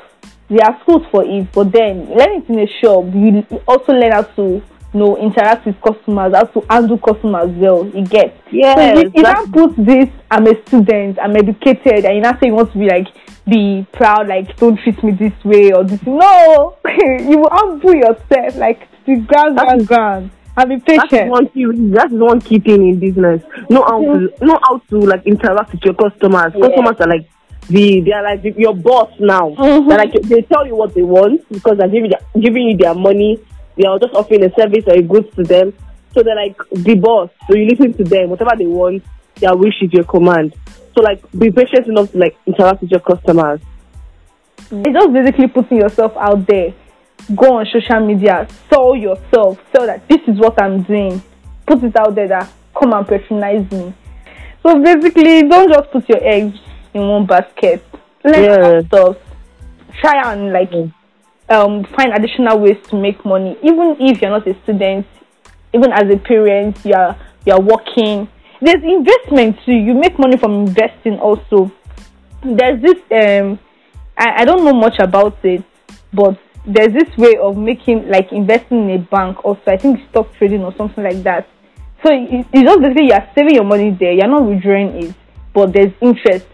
There 0.49 0.65
are 0.65 0.79
schools 0.81 1.05
for 1.11 1.25
it, 1.25 1.51
but 1.51 1.71
then 1.71 2.09
learning 2.15 2.45
in 2.47 2.59
a 2.59 2.67
shop, 2.81 3.05
you 3.13 3.45
also 3.67 3.91
learn 3.94 4.13
how 4.13 4.21
to 4.21 4.61
you 4.93 4.99
know 4.99 5.17
interact 5.17 5.65
with 5.65 5.79
customers, 5.81 6.33
how 6.35 6.45
to 6.45 6.61
handle 6.69 6.97
customers 6.97 7.49
well. 7.55 7.85
You 7.87 8.05
get 8.05 8.39
Yeah. 8.51 8.75
so 8.75 8.99
you, 9.01 9.11
you 9.15 9.23
can't 9.23 9.51
put 9.51 9.75
this, 9.77 10.09
I'm 10.31 10.47
a 10.47 10.55
student, 10.67 11.19
I'm 11.21 11.35
educated, 11.35 12.05
and 12.05 12.15
you 12.15 12.21
now 12.21 12.33
say 12.39 12.47
you 12.47 12.53
want 12.55 12.71
to 12.73 12.77
be 12.79 12.87
like, 12.87 13.07
be 13.47 13.85
proud, 13.93 14.27
like, 14.27 14.55
don't 14.57 14.77
treat 14.79 15.01
me 15.03 15.11
this 15.11 15.33
way 15.45 15.71
or 15.71 15.83
this. 15.83 16.01
No! 16.05 16.77
you 16.85 17.37
will 17.39 17.49
humble 17.51 17.93
yourself, 17.95 18.55
like, 18.55 18.87
the 19.05 19.15
ground, 19.17 19.57
That 19.57 19.65
ground, 19.67 19.81
is- 19.81 19.87
ground. 19.87 20.31
And 20.59 20.69
be 20.69 20.79
patient. 20.79 21.29
one 21.29 21.47
key. 21.49 21.65
That 21.93 22.11
is 22.11 22.19
one 22.19 22.41
key 22.41 22.57
thing 22.59 22.89
in 22.89 22.99
business. 22.99 23.43
Know 23.69 23.83
how 23.83 24.01
to 24.01 24.33
know 24.41 24.59
how 24.63 24.79
to 24.89 24.99
like 25.01 25.23
interact 25.27 25.71
with 25.73 25.83
your 25.85 25.93
customers. 25.93 26.51
Yeah. 26.55 26.67
Customers 26.67 26.95
are 26.99 27.07
like 27.07 27.29
the 27.69 28.01
they 28.01 28.11
are 28.11 28.23
like 28.23 28.41
the, 28.41 28.53
your 28.57 28.73
boss 28.75 29.11
now. 29.19 29.51
Mhm. 29.51 29.87
They're 29.87 29.97
like 29.99 30.13
they 30.23 30.41
tell 30.41 30.65
you 30.65 30.75
what 30.75 30.95
they 30.95 31.03
want 31.03 31.47
because 31.51 31.77
they're 31.77 31.87
giving 31.87 32.09
their- 32.09 32.41
giving 32.41 32.69
you 32.69 32.75
their 32.75 32.95
money. 32.95 33.37
Are 33.85 34.00
just 34.00 34.13
offering 34.13 34.44
a 34.44 34.53
service 34.56 34.83
or 34.88 34.94
a 34.95 35.01
goods 35.01 35.33
to 35.35 35.44
them. 35.44 35.73
So 36.13 36.23
they're 36.23 36.35
like 36.35 36.57
the 36.71 36.95
boss. 36.95 37.30
So 37.47 37.56
you 37.56 37.68
listen 37.68 37.94
to 37.94 38.04
them. 38.04 38.30
Whatever 38.30 38.51
they 38.57 38.66
want, 38.66 39.04
their 39.35 39.56
wish 39.56 39.81
is 39.81 39.94
your 39.94 40.04
command. 40.04 40.56
So 40.95 41.01
like 41.04 41.21
be 41.37 41.51
patient 41.51 41.87
enough 41.87 42.11
to 42.11 42.18
like 42.18 42.37
interact 42.47 42.81
with 42.81 42.92
your 42.92 43.01
customers. 43.01 43.61
It's 44.71 44.94
just 44.94 45.13
basically 45.13 45.47
putting 45.47 45.78
yourself 45.78 46.13
out 46.18 46.45
there. 46.47 46.73
Go 47.35 47.57
on 47.57 47.66
social 47.68 47.99
media, 48.06 48.47
sell 48.69 48.95
yourself, 48.95 49.59
sell 49.75 49.85
that 49.85 50.07
this 50.07 50.21
is 50.28 50.40
what 50.40 50.61
I'm 50.61 50.83
doing. 50.83 51.21
Put 51.66 51.83
it 51.83 51.95
out 51.95 52.16
there 52.16 52.28
that 52.30 52.51
come 52.78 52.94
and 52.94 53.07
patronize 53.07 53.69
me. 53.71 53.94
So 54.63 54.81
basically, 54.81 55.44
don't 55.44 55.71
just 55.71 55.92
put 55.92 56.07
your 56.09 56.23
eggs 56.23 56.57
in 56.94 57.07
one 57.07 57.25
basket. 57.25 57.83
Learn 58.23 58.44
Yeah. 58.44 58.81
stuff. 58.87 59.18
Try 60.01 60.31
and 60.31 60.51
like 60.51 60.71
um 61.49 61.85
find 61.95 62.13
additional 62.13 62.59
ways 62.59 62.77
to 62.89 62.95
make 62.95 63.23
money. 63.25 63.57
Even 63.63 63.95
if 63.99 64.21
you're 64.21 64.31
not 64.31 64.47
a 64.47 64.56
student, 64.63 65.06
even 65.73 65.92
as 65.92 66.09
a 66.11 66.18
parent, 66.18 66.77
you're 66.83 67.16
you're 67.45 67.59
working. 67.61 68.27
There's 68.61 68.83
investment 68.83 69.57
too. 69.66 69.73
You 69.73 69.94
make 69.94 70.18
money 70.19 70.37
from 70.37 70.68
investing 70.68 71.19
also. 71.19 71.71
There's 72.44 72.81
this 72.81 72.97
um 73.11 73.59
I, 74.18 74.42
I 74.42 74.45
don't 74.45 74.63
know 74.63 74.73
much 74.73 74.99
about 74.99 75.37
it, 75.44 75.63
but 76.13 76.39
there's 76.66 76.92
this 76.92 77.18
way 77.18 77.37
of 77.37 77.57
making 77.57 78.09
like 78.09 78.31
investing 78.31 78.89
in 78.89 78.99
a 78.99 79.04
bank 79.04 79.45
also. 79.45 79.61
I 79.68 79.77
think 79.77 79.99
stock 80.09 80.33
trading 80.35 80.63
or 80.63 80.75
something 80.75 81.04
like 81.04 81.23
that. 81.23 81.47
So 82.06 82.11
it, 82.11 82.45
it's 82.51 82.63
just 82.63 82.81
basically 82.81 83.07
you're 83.07 83.27
saving 83.35 83.56
your 83.56 83.63
money 83.63 83.92
there, 83.92 84.11
you're 84.11 84.27
not 84.27 84.45
withdrawing 84.45 85.04
it, 85.04 85.16
but 85.54 85.73
there's 85.73 85.94
interest 86.01 86.45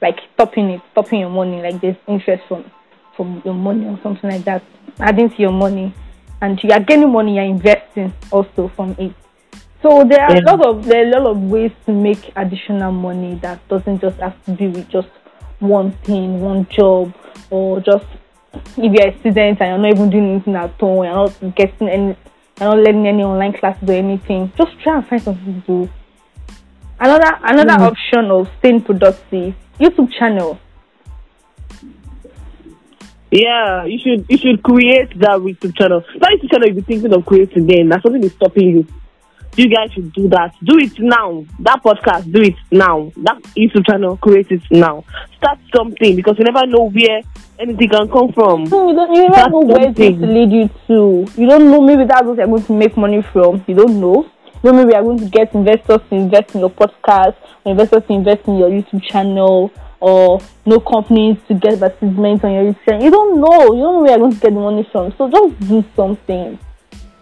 like 0.00 0.18
stopping 0.34 0.70
it, 0.70 0.80
stopping 0.92 1.20
your 1.20 1.30
money, 1.30 1.62
like 1.62 1.80
there's 1.80 1.96
interest 2.06 2.42
from 2.46 2.70
from 3.16 3.42
your 3.44 3.54
money 3.54 3.86
or 3.86 3.98
something 4.02 4.30
like 4.30 4.44
that, 4.44 4.62
adding 5.00 5.30
to 5.30 5.36
your 5.42 5.52
money, 5.52 5.92
and 6.40 6.62
you 6.62 6.70
are 6.72 6.80
getting 6.80 7.10
money, 7.12 7.34
you're 7.36 7.44
investing 7.44 8.12
also 8.30 8.68
from 8.76 8.94
it. 8.98 9.12
So 9.82 10.02
there 10.04 10.20
are 10.22 10.32
Yeah. 10.34 10.40
a 10.40 10.44
lot 10.50 10.66
of 10.66 10.84
there 10.86 11.04
are 11.04 11.08
a 11.08 11.20
lot 11.20 11.26
of 11.30 11.42
ways 11.50 11.70
to 11.86 11.92
make 11.92 12.32
additional 12.36 12.90
money 12.92 13.34
that 13.42 13.58
doesn't 13.68 14.00
just 14.00 14.18
have 14.20 14.34
to 14.46 14.52
be 14.52 14.68
with 14.68 14.88
just 14.88 15.08
one 15.60 15.90
thing, 16.04 16.40
one 16.40 16.66
job, 16.70 17.12
or 17.50 17.80
just 17.80 18.06
if 18.76 18.92
you're 18.92 19.08
a 19.08 19.18
student 19.18 19.60
and 19.60 19.68
you're 19.70 19.78
not 19.78 19.90
even 19.90 20.10
doing 20.10 20.30
anything 20.30 20.54
at 20.56 20.82
all, 20.82 21.04
you're 21.04 21.14
not 21.14 21.54
getting 21.54 21.88
any, 21.88 22.06
you're 22.60 22.68
not 22.74 22.78
learning 22.78 23.08
any 23.08 23.22
online 23.22 23.52
classes 23.52 23.88
or 23.88 23.92
anything. 23.92 24.50
Just 24.56 24.78
try 24.80 24.96
and 24.96 25.06
find 25.06 25.22
something 25.22 25.62
to 25.62 25.66
do. 25.66 25.88
Another 27.00 27.36
another 27.42 27.78
Mm. 27.78 27.90
option 27.90 28.30
of 28.30 28.48
staying 28.58 28.80
productive, 28.82 29.54
YouTube 29.80 30.10
channel. 30.12 30.58
Yeah, 33.34 33.84
you 33.84 33.98
should 33.98 34.26
you 34.28 34.38
should 34.38 34.62
create 34.62 35.18
that 35.18 35.40
YouTube 35.40 35.76
channel. 35.76 36.04
That 36.20 36.38
YouTube 36.38 36.52
channel 36.52 36.68
you'll 36.68 36.76
be 36.76 36.82
thinking 36.82 37.12
of 37.12 37.26
creating 37.26 37.66
then. 37.66 37.88
That's 37.88 38.02
something 38.04 38.22
is 38.22 38.32
stopping 38.32 38.68
you. 38.68 38.86
you 39.56 39.68
guys 39.68 39.92
should 39.92 40.12
do 40.12 40.28
that. 40.28 40.54
Do 40.62 40.78
it 40.78 40.98
now. 40.98 41.44
That 41.60 41.82
podcast, 41.82 42.30
do 42.32 42.42
it 42.42 42.54
now. 42.70 43.12
That 43.18 43.42
YouTube 43.56 43.86
channel, 43.86 44.16
create 44.16 44.50
it 44.50 44.62
now. 44.70 45.04
Start 45.36 45.58
something 45.74 46.16
because 46.16 46.36
you 46.38 46.44
never 46.44 46.66
know 46.66 46.90
where 46.90 47.22
anything 47.58 47.88
can 47.88 48.08
come 48.08 48.32
from. 48.32 48.64
No, 48.64 48.90
you 48.90 48.96
don't. 48.96 49.14
You 49.14 49.28
never 49.28 49.50
know 49.50 49.60
where 49.60 49.88
it's 49.88 49.98
going 49.98 50.20
to 50.20 50.26
lead 50.26 50.50
you 50.52 50.70
to. 50.88 51.40
You 51.40 51.48
don't 51.48 51.70
know. 51.70 51.80
Maybe 51.80 52.04
that's 52.04 52.24
what 52.24 52.36
you're 52.36 52.46
going 52.46 52.64
to 52.64 52.72
make 52.72 52.96
money 52.96 53.22
from. 53.32 53.64
You 53.66 53.74
don't 53.74 54.00
know. 54.00 54.30
You 54.62 54.72
know, 54.72 54.72
maybe 54.72 54.92
you're 54.92 55.02
going 55.02 55.18
to 55.18 55.28
get 55.28 55.54
investors 55.54 56.00
to 56.08 56.14
invest 56.14 56.54
in 56.54 56.60
your 56.60 56.70
podcast, 56.70 57.36
or 57.64 57.72
investors 57.72 58.02
to 58.08 58.12
invest 58.12 58.48
in 58.48 58.56
your 58.56 58.70
YouTube 58.70 59.02
channel, 59.02 59.70
or 60.00 60.40
no 60.66 60.80
companies 60.80 61.38
to 61.48 61.54
get 61.54 61.74
advertisements 61.74 62.44
on 62.44 62.52
your 62.52 62.72
YouTube. 62.72 63.02
You 63.02 63.10
don't 63.10 63.40
know. 63.40 63.72
You 63.74 63.82
don't 63.82 63.94
know 63.94 64.00
where 64.02 64.10
you're 64.10 64.18
going 64.18 64.32
to 64.32 64.40
get 64.40 64.54
the 64.54 64.60
money 64.60 64.88
from. 64.90 65.12
So 65.16 65.30
just 65.30 65.60
do 65.68 65.84
something. 65.96 66.58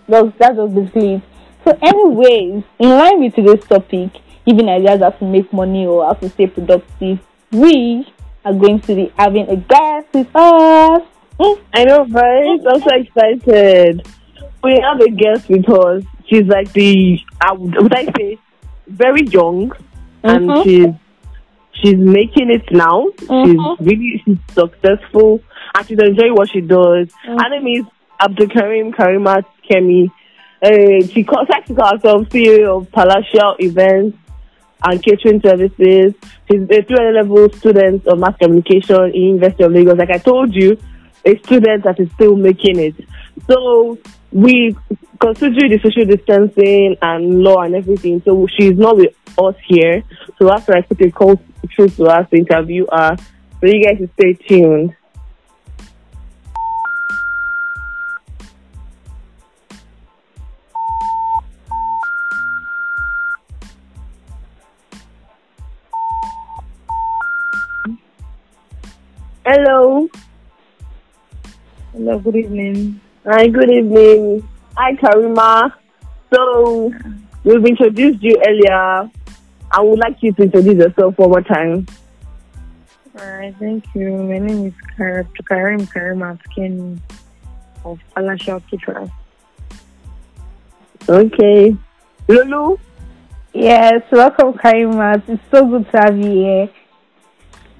That's, 0.08 0.28
that's 0.38 0.56
just 0.56 0.74
basically 0.74 1.14
it. 1.14 1.22
So, 1.64 1.78
anyways, 1.80 2.64
in 2.80 2.88
line 2.88 3.20
with 3.20 3.34
today's 3.36 3.64
topic, 3.64 4.10
giving 4.44 4.68
ideas 4.68 5.00
how 5.00 5.10
to 5.10 5.24
make 5.24 5.52
money 5.52 5.86
or 5.86 6.04
how 6.04 6.14
to 6.14 6.28
stay 6.28 6.48
productive, 6.48 7.20
we 7.52 8.06
are 8.44 8.52
going 8.52 8.80
to 8.80 8.94
be 8.96 9.12
having 9.16 9.48
a 9.48 9.56
guest 9.56 10.08
with 10.12 10.34
us. 10.34 11.02
Mm. 11.38 11.58
I 11.72 11.84
know, 11.84 12.04
right? 12.06 12.60
I'm 12.68 12.80
so 12.80 12.90
excited. 12.96 14.06
We 14.64 14.78
have 14.80 15.00
a 15.00 15.10
guest 15.10 15.48
with 15.48 15.68
us. 15.68 16.02
She's 16.26 16.46
like 16.46 16.72
the, 16.72 17.20
I 17.40 17.52
would, 17.52 17.74
would 17.80 17.94
I 17.94 18.06
say, 18.16 18.38
very 18.88 19.22
young, 19.26 19.72
and 20.24 20.48
Mhm. 20.48 20.62
she's 20.64 20.94
she's 21.82 21.96
making 21.96 22.50
it 22.50 22.64
now. 22.70 23.08
Mhm. 23.20 23.76
She's 23.78 23.86
really 23.86 24.22
she's 24.24 24.38
successful, 24.54 25.40
and 25.74 25.86
she's 25.86 25.98
enjoying 25.98 26.34
what 26.34 26.50
she 26.50 26.60
does. 26.60 27.08
Her 27.24 27.48
name 27.50 27.66
is 27.66 27.84
Abdul 28.20 28.48
Karim 28.48 28.92
Karimat 28.92 29.44
Kemi. 29.68 30.10
Uh, 30.62 31.04
she 31.06 31.24
calls 31.24 31.48
likes 31.48 31.66
to 31.68 31.74
call 31.74 31.90
herself 31.92 32.28
CEO 32.28 32.78
of 32.78 32.92
Palatial 32.92 33.56
Events 33.58 34.16
and 34.84 35.02
Catering 35.02 35.40
Services. 35.40 36.14
She's 36.48 36.62
a 36.62 36.82
300 36.82 37.14
level 37.14 37.48
student 37.52 38.06
of 38.06 38.18
mass 38.18 38.36
communication 38.38 39.10
in 39.14 39.22
University 39.22 39.64
of 39.64 39.72
Lagos. 39.72 39.98
Like 39.98 40.10
I 40.10 40.18
told 40.18 40.54
you, 40.54 40.78
a 41.24 41.36
student 41.38 41.84
that 41.84 41.98
is 41.98 42.08
still 42.12 42.36
making 42.36 42.78
it. 42.78 42.94
So 43.48 43.98
we 44.30 44.76
considering 45.20 45.70
the 45.70 45.78
social 45.82 46.04
distancing 46.04 46.96
and 47.00 47.42
law 47.42 47.62
and 47.62 47.74
everything. 47.74 48.22
So 48.24 48.46
she's 48.56 48.76
not 48.76 48.96
with 48.96 49.14
us 49.38 49.54
here. 49.66 50.02
So 50.38 50.52
after 50.52 50.76
I 50.76 50.82
put 50.82 51.00
a 51.00 51.10
call 51.10 51.40
through 51.74 51.90
to 51.90 52.04
us 52.06 52.28
to 52.30 52.36
interview 52.36 52.86
uh, 52.86 53.16
her, 53.16 53.24
so 53.60 53.66
you 53.66 53.84
guys 53.84 53.98
should 53.98 54.10
stay 54.14 54.34
tuned. 54.34 54.96
Hello. 69.44 70.08
Hello, 71.92 72.18
good 72.18 72.36
evening. 72.36 73.00
Hi, 73.26 73.48
good 73.48 73.70
evening. 73.70 74.48
Hi, 74.76 74.94
Karima. 74.94 75.72
So, 76.32 76.92
we've 77.44 77.64
introduced 77.66 78.22
you 78.22 78.40
earlier. 78.46 79.10
I 79.74 79.80
would 79.80 79.98
like 79.98 80.22
you 80.22 80.32
to 80.34 80.42
introduce 80.42 80.74
yourself 80.74 81.18
one 81.18 81.30
more 81.30 81.40
time. 81.42 81.86
Alright, 83.18 83.54
thank 83.58 83.84
you. 83.94 84.10
My 84.10 84.38
name 84.38 84.66
is 84.66 84.74
Kar- 84.96 85.26
Karim 85.48 85.86
Karimat 85.86 86.38
Kenny 86.54 86.98
of 87.84 87.98
Palatial 88.14 88.60
Caterers. 88.70 89.10
Okay. 91.08 91.76
Lulu? 92.28 92.76
Yes, 93.54 94.02
welcome, 94.10 94.52
Karimat. 94.54 95.22
It's 95.28 95.42
so 95.50 95.66
good 95.66 95.90
to 95.90 95.98
have 95.98 96.16
you 96.16 96.30
here. 96.30 96.68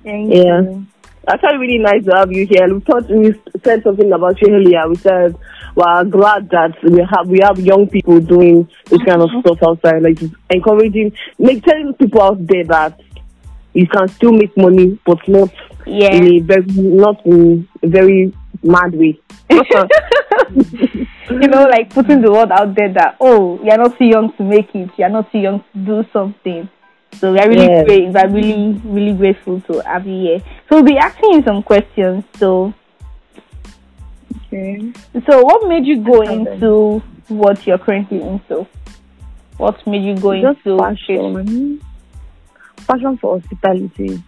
Thank 0.03 0.35
Yeah. 0.35 0.63
you. 0.63 0.87
Actually, 1.29 1.59
really 1.59 1.79
nice 1.79 2.05
to 2.05 2.12
have 2.17 2.33
you 2.33 2.47
here. 2.47 2.73
We 2.73 2.81
thought 2.81 3.09
we 3.09 3.35
said 3.62 3.83
something 3.85 4.12
about 4.12 4.41
you 4.41 4.55
earlier. 4.55 4.88
We 4.88 4.97
said 4.97 5.37
we're 5.75 6.05
glad 6.05 6.50
that 6.50 6.76
we 6.83 6.99
have 6.99 7.29
we 7.29 7.41
have 7.43 7.59
young 7.59 7.88
people 7.88 8.19
doing 8.21 8.69
this 8.87 9.00
kind 9.02 9.23
of 9.23 9.31
uh-huh. 9.31 9.41
stuff 9.41 9.59
outside, 9.62 10.02
like 10.02 10.19
encouraging, 10.50 11.12
like 11.38 11.62
telling 11.64 11.95
people 11.95 12.23
out 12.23 12.45
there 12.47 12.64
that 12.64 13.00
you 13.73 13.87
can 13.87 14.09
still 14.09 14.33
make 14.33 14.57
money, 14.57 14.99
but 15.07 15.26
not 15.29 15.50
Yeah. 15.87 16.12
in 16.12 16.25
a 16.26 16.38
very 16.41 16.67
not 16.76 17.25
in 17.25 17.69
a 17.83 17.87
very 17.88 18.33
mad 18.62 18.95
way. 18.95 19.19
you 19.50 21.49
know, 21.49 21.64
like 21.64 21.91
putting 21.91 22.21
the 22.21 22.31
word 22.33 22.50
out 22.50 22.75
there 22.75 22.93
that, 22.95 23.17
oh, 23.21 23.62
you're 23.62 23.79
not 23.79 23.97
too 23.97 24.07
young 24.07 24.33
to 24.37 24.43
make 24.43 24.75
it. 24.75 24.91
You're 24.97 25.09
not 25.09 25.31
too 25.31 25.38
young 25.38 25.64
to 25.73 25.79
do 25.79 26.05
something. 26.12 26.69
So 27.19 27.33
we're 27.33 27.49
really 27.49 27.66
Yes. 27.66 27.87
great. 27.87 28.09
We're 28.09 28.28
really, 28.28 28.81
really 28.85 29.12
grateful 29.16 29.61
to 29.62 29.81
have 29.81 30.07
you 30.07 30.21
here. 30.21 30.38
So 30.69 30.76
we'll 30.76 30.83
be 30.85 30.99
asking 30.99 31.35
you 31.35 31.42
some 31.42 31.62
questions. 31.62 32.25
So, 32.38 32.73
Okay. 34.47 34.92
so 35.28 35.42
what 35.42 35.69
made 35.69 35.87
you 35.87 36.02
go 36.02 36.21
into 36.23 37.02
what 37.28 37.66
you're 37.66 37.78
currently 37.78 38.21
into? 38.23 38.66
What 39.59 39.87
made 39.87 40.02
you 40.02 40.16
go 40.16 40.35
Just 40.40 40.66
into 40.66 40.78
passion. 40.78 41.81
Passion 42.88 43.16
for 43.19 43.38
hospitality. 43.38 44.23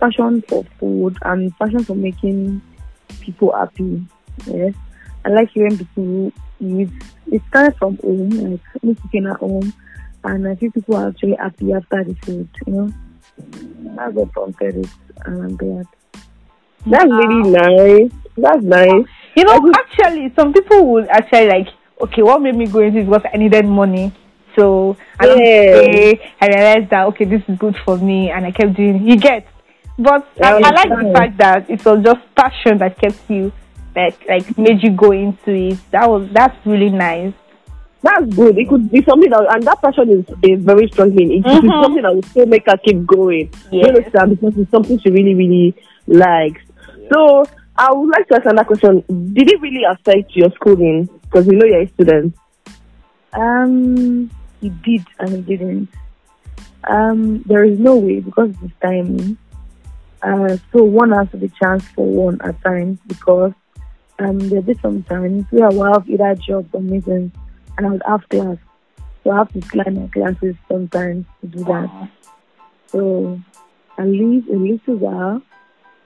Passion 0.00 0.42
for 0.48 0.64
food 0.80 1.16
and 1.22 1.52
passion 1.58 1.84
for 1.84 1.94
making 1.94 2.62
people 3.20 3.52
happy. 3.52 4.04
Yes. 4.46 4.74
I 5.24 5.28
like 5.28 5.50
hearing 5.50 5.76
people. 5.78 6.32
It 6.60 7.42
started 7.48 7.76
from 7.76 7.96
home, 7.98 8.30
like 8.30 8.82
me 8.82 8.94
cooking 8.94 9.26
at 9.26 9.36
home. 9.36 9.72
And 10.24 10.46
I 10.46 10.54
think 10.54 10.74
people 10.74 10.96
are 10.96 11.08
actually 11.08 11.34
happy 11.34 11.72
after 11.72 12.04
the 12.04 12.14
food, 12.22 12.48
you 12.66 12.72
know. 12.72 12.92
That's 13.96 14.14
what 14.14 14.32
prompted 14.32 14.76
it 14.76 14.90
and 15.24 15.42
I'm 15.42 15.56
glad. 15.56 15.86
That's 16.86 17.10
ah. 17.10 17.16
really 17.16 17.50
nice. 17.50 18.12
That's 18.36 18.62
nice. 18.62 19.06
You 19.36 19.44
know, 19.44 19.70
actually, 19.74 20.32
some 20.34 20.52
people 20.52 20.86
would 20.92 21.08
actually 21.08 21.48
like, 21.48 21.68
okay, 22.00 22.22
what 22.22 22.42
made 22.42 22.56
me 22.56 22.66
go 22.66 22.80
into 22.80 22.98
it 22.98 23.06
was 23.06 23.22
I 23.32 23.36
needed 23.36 23.64
money. 23.64 24.12
So 24.56 24.96
I 25.18 25.26
Yeah. 25.26 25.34
pay. 25.34 26.20
I 26.40 26.46
realized 26.48 26.90
that 26.90 27.06
okay, 27.08 27.24
this 27.24 27.42
is 27.48 27.58
good 27.58 27.76
for 27.84 27.96
me, 27.96 28.30
and 28.30 28.44
I 28.44 28.50
kept 28.50 28.74
doing. 28.74 28.96
it. 28.96 29.02
You 29.02 29.16
get, 29.16 29.46
but 29.98 30.28
I, 30.42 30.52
I 30.52 30.58
I 30.58 30.70
like 30.70 30.88
the 30.90 31.12
fact 31.14 31.38
that 31.38 31.70
it 31.70 31.84
was 31.84 32.04
just 32.04 32.20
passion 32.34 32.78
that 32.78 32.98
kept 32.98 33.30
you, 33.30 33.52
like, 33.96 34.18
like 34.28 34.58
made 34.58 34.82
you 34.82 34.90
go 34.90 35.12
into 35.12 35.52
it. 35.52 35.78
That 35.90 36.10
was 36.10 36.28
that's 36.32 36.56
really 36.66 36.90
nice. 36.90 37.32
That's 38.02 38.34
good. 38.34 38.58
It 38.58 38.68
could 38.68 38.90
be 38.90 39.02
something 39.04 39.30
that, 39.30 39.46
and 39.50 39.62
that 39.62 39.80
passion 39.80 40.10
is 40.10 40.24
a 40.42 40.56
very 40.56 40.88
strong 40.88 41.14
thing. 41.14 41.30
It 41.32 41.44
could 41.44 41.62
be 41.62 41.68
Mhm. 41.68 41.82
something 41.84 42.02
that 42.02 42.14
will 42.14 42.22
still 42.22 42.46
make 42.46 42.66
her 42.66 42.76
keep 42.78 43.06
going. 43.06 43.48
You 43.70 43.78
Yes. 43.80 43.88
understand? 43.96 44.30
Because 44.30 44.58
it's 44.58 44.70
something 44.72 44.98
she 44.98 45.10
really, 45.10 45.34
really 45.34 45.74
likes. 46.08 46.62
So, 47.12 47.44
I 47.76 47.92
would 47.92 48.10
like 48.10 48.26
to 48.28 48.34
ask 48.36 48.44
another 48.46 48.64
question. 48.66 49.04
Did 49.32 49.50
it 49.52 49.60
really 49.60 49.84
affect 49.84 50.34
your 50.34 50.50
schooling? 50.50 51.08
Because 51.22 51.46
we 51.46 51.56
know 51.56 51.64
you're 51.66 51.82
a 51.82 51.88
student. 51.88 52.34
Um, 53.32 54.30
it 54.60 54.82
did 54.82 55.04
and 55.20 55.32
it 55.34 55.46
didn't. 55.46 55.88
Um, 56.88 57.42
there 57.46 57.64
is 57.64 57.78
no 57.78 57.96
way 57.96 58.20
because 58.20 58.50
it's 58.62 58.74
timing. 58.82 59.36
Uh, 60.22 60.56
so 60.72 60.82
one 60.82 61.12
has 61.12 61.30
to 61.30 61.36
be 61.36 61.48
chance 61.60 61.84
for 61.94 62.06
one 62.06 62.40
at 62.42 62.60
times 62.62 62.98
because 63.06 63.52
um, 64.18 64.38
there'll 64.38 64.62
be 64.62 64.74
some 64.82 65.02
times 65.04 65.44
where 65.50 65.66
I 65.66 65.72
will 65.72 65.92
have 65.92 66.08
either 66.08 66.34
job 66.34 66.68
or 66.72 66.80
meetings 66.80 67.32
and 67.76 67.86
I 67.86 67.90
would 67.90 68.02
have 68.06 68.28
class. 68.28 68.56
So 69.24 69.30
I 69.30 69.36
have 69.38 69.52
to 69.52 69.60
plan 69.60 69.94
my 70.00 70.08
classes 70.08 70.56
sometimes 70.68 71.26
to 71.40 71.46
do 71.46 71.64
that. 71.64 72.10
So 72.88 73.40
I 73.98 74.04
leave 74.04 74.48
a 74.48 74.56
little 74.56 74.96
while, 74.96 75.42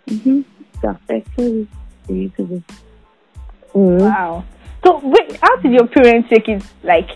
mm-hmm, 0.06 0.40
it 0.40 0.84
affected 0.84 1.68
a 2.08 2.12
little 2.12 2.44
bit. 2.44 2.62
Mm. 3.74 4.00
Wow. 4.00 4.44
So 4.84 5.00
wait, 5.02 5.38
how 5.42 5.56
did 5.56 5.72
your 5.72 5.86
parents 5.86 6.28
take 6.28 6.48
it? 6.48 6.62
Like, 6.82 7.10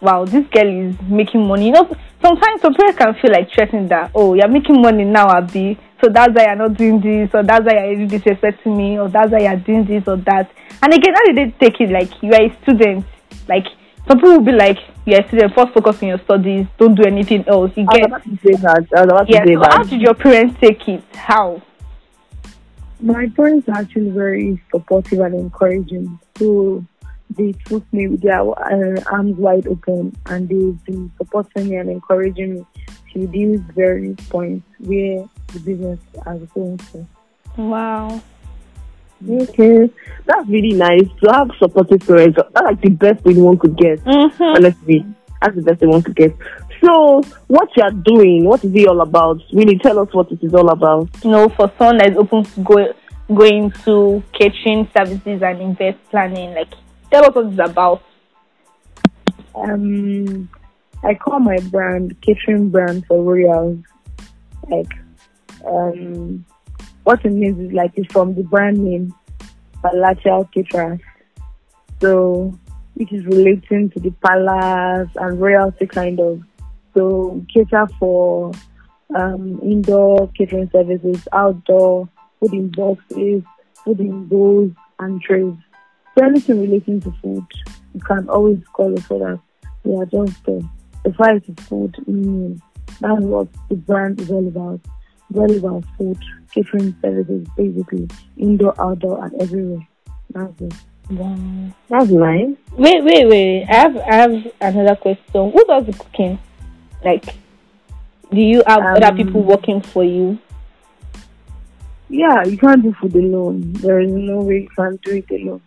wow, 0.00 0.24
this 0.24 0.46
girl 0.48 0.66
is 0.66 1.00
making 1.02 1.46
money. 1.46 1.66
You 1.66 1.72
know, 1.72 1.96
sometimes 2.20 2.60
some 2.60 2.74
parents 2.74 2.98
can 2.98 3.14
feel 3.14 3.30
like 3.32 3.52
threatening 3.52 3.88
that, 3.88 4.10
oh, 4.14 4.34
you're 4.34 4.48
making 4.48 4.80
money 4.80 5.04
now, 5.04 5.30
Abby. 5.30 5.78
So 6.02 6.10
that's 6.10 6.34
why 6.34 6.46
you're 6.46 6.56
not 6.56 6.76
doing 6.76 7.00
this, 7.00 7.30
or 7.32 7.44
that's 7.44 7.64
why 7.64 7.90
you're 7.90 8.08
disrespecting 8.08 8.76
me, 8.76 8.98
or 8.98 9.08
that's 9.08 9.30
why 9.30 9.40
you're 9.40 9.56
doing 9.56 9.84
this 9.84 10.02
or 10.08 10.16
that. 10.16 10.50
And 10.82 10.92
again, 10.92 11.14
how 11.14 11.24
did 11.26 11.36
they 11.36 11.50
take 11.64 11.80
it? 11.80 11.90
Like, 11.90 12.10
you 12.22 12.32
are 12.32 12.42
a 12.42 12.62
student. 12.62 13.06
Like, 13.48 13.66
some 14.12 14.18
people 14.18 14.32
will 14.32 14.44
be 14.44 14.52
like, 14.52 14.78
a 15.06 15.26
student, 15.26 15.54
first 15.54 15.72
focus 15.72 16.02
on 16.02 16.08
your 16.08 16.18
studies, 16.18 16.66
don't 16.76 16.94
do 16.94 17.02
anything 17.04 17.48
else. 17.48 17.72
You 17.76 17.86
get, 17.86 18.04
about 18.04 18.22
to 18.24 18.36
say 18.44 18.54
that. 18.56 18.86
I 18.94 19.00
was 19.00 19.10
about 19.10 19.26
to 19.26 19.32
yeah. 19.32 19.44
So 19.46 19.70
how 19.70 19.82
did 19.84 20.02
your 20.02 20.12
parents 20.12 20.60
take 20.60 20.86
it? 20.86 21.02
How? 21.14 21.62
My 23.00 23.26
parents 23.34 23.66
are 23.70 23.76
actually 23.76 24.10
very 24.10 24.62
supportive 24.70 25.20
and 25.20 25.34
encouraging. 25.34 26.18
So 26.36 26.84
they 27.30 27.52
took 27.64 27.90
me 27.90 28.08
with 28.08 28.20
their 28.20 28.42
uh, 28.42 29.02
arms 29.10 29.38
wide 29.38 29.66
open 29.66 30.14
and 30.26 30.46
they've 30.46 30.84
been 30.84 31.10
supporting 31.16 31.70
me 31.70 31.76
and 31.76 31.88
encouraging 31.88 32.56
me 32.56 32.66
to 33.14 33.26
these 33.28 33.60
various 33.74 34.20
points 34.28 34.66
where 34.78 35.26
the 35.54 35.60
business 35.60 36.00
has 36.26 36.42
going 36.54 36.76
to. 36.76 37.06
Wow. 37.56 38.22
Okay. 39.28 39.90
That's 40.26 40.48
really 40.48 40.74
nice 40.74 41.08
to 41.22 41.32
have 41.32 41.50
supportive 41.58 42.06
parents. 42.06 42.36
That's 42.36 42.64
like 42.64 42.80
the 42.80 42.90
best 42.90 43.24
thing 43.24 43.42
one 43.42 43.58
could 43.58 43.76
get. 43.76 44.00
Mm-hmm. 44.04 44.42
honestly. 44.42 45.06
That's 45.40 45.56
the 45.56 45.62
best 45.62 45.80
thing 45.80 45.90
one 45.90 46.02
could 46.02 46.16
get. 46.16 46.36
So, 46.84 47.22
what 47.46 47.68
you 47.76 47.82
are 47.82 47.90
doing? 47.90 48.44
What 48.44 48.64
is 48.64 48.74
it 48.74 48.88
all 48.88 49.00
about? 49.00 49.40
Really, 49.52 49.78
tell 49.78 49.98
us 49.98 50.12
what 50.12 50.30
it 50.32 50.42
is 50.42 50.54
all 50.54 50.68
about. 50.70 51.08
You 51.24 51.30
know, 51.30 51.48
for 51.48 51.70
someone 51.78 51.98
that 51.98 52.10
is 52.10 52.16
open 52.16 52.44
to 52.44 52.60
go 52.62 52.94
going 53.32 53.70
to 53.84 54.22
catering 54.32 54.88
services 54.96 55.42
and 55.42 55.62
event 55.62 55.98
planning, 56.10 56.54
like 56.54 56.72
tell 57.10 57.24
us 57.24 57.34
what 57.34 57.46
it's 57.46 57.70
about. 57.70 58.02
Um, 59.54 60.48
I 61.04 61.14
call 61.14 61.38
my 61.38 61.58
brand 61.70 62.20
catering 62.20 62.70
brand 62.70 63.06
for 63.06 63.22
royals. 63.22 63.78
Like, 64.68 64.92
um, 65.66 66.44
what 67.04 67.24
it 67.24 67.32
means 67.32 67.58
is 67.58 67.72
like 67.72 67.92
it's 67.96 68.12
from 68.12 68.34
the 68.34 68.42
brand 68.42 68.78
name 68.78 69.14
Palatial 69.82 70.48
Caterers. 70.52 71.00
So, 72.00 72.58
which 72.94 73.12
is 73.12 73.24
relating 73.26 73.90
to 73.90 74.00
the 74.00 74.10
palace 74.24 75.08
and 75.16 75.40
royalty 75.40 75.86
kind 75.86 76.20
of. 76.20 76.42
So, 76.94 77.44
cater 77.52 77.86
for 77.98 78.52
um, 79.14 79.60
indoor 79.62 80.28
catering 80.36 80.70
services, 80.70 81.26
outdoor, 81.32 82.08
food 82.40 82.52
in 82.52 82.68
boxes, 82.68 83.42
food 83.84 84.00
in 84.00 84.26
bowls, 84.26 84.72
and 84.98 85.20
trays. 85.22 85.54
So, 86.16 86.24
anything 86.24 86.60
relating 86.60 87.00
to 87.02 87.12
food, 87.22 87.46
you 87.94 88.00
can 88.00 88.28
always 88.28 88.58
call 88.72 88.96
us 88.96 89.04
for 89.06 89.18
that. 89.18 89.40
We 89.84 89.96
are 89.96 90.06
just 90.06 90.44
there. 90.44 90.60
The 91.04 91.12
fight 91.14 91.42
is 91.48 91.66
food. 91.66 91.94
Mm, 92.08 92.60
that's 93.00 93.22
what 93.22 93.48
the 93.68 93.76
brand 93.76 94.20
is 94.20 94.30
all 94.30 94.46
about. 94.46 94.80
All 95.34 95.56
about 95.56 95.84
food, 95.96 96.18
catering 96.52 96.94
services, 97.00 97.46
basically, 97.56 98.08
indoor, 98.36 98.74
outdoor, 98.80 99.24
and 99.24 99.42
everywhere. 99.42 99.86
That's 100.30 100.60
it. 100.60 100.74
Wow. 101.10 101.36
That's 101.88 102.10
nice. 102.10 102.56
Wait, 102.72 103.04
wait, 103.04 103.28
wait. 103.28 103.64
I 103.68 103.74
have 103.74 103.96
I 103.96 104.14
have 104.14 104.46
another 104.60 104.96
question. 104.96 105.50
Who 105.52 105.64
does 105.64 105.86
the 105.86 105.92
cooking? 105.92 106.38
Like, 107.04 107.24
do 108.30 108.40
you 108.40 108.62
have 108.66 108.82
other 108.82 109.06
Um, 109.06 109.16
people 109.16 109.42
working 109.42 109.80
for 109.80 110.04
you? 110.04 110.38
Yeah, 112.08 112.44
you 112.44 112.56
can't 112.58 112.82
do 112.82 112.92
food 113.00 113.14
alone. 113.14 113.72
There 113.74 114.00
is 114.00 114.12
no 114.12 114.40
way 114.40 114.62
you 114.62 114.68
can 114.76 114.98
do 115.02 115.16
it 115.16 115.30
alone. 115.30 115.60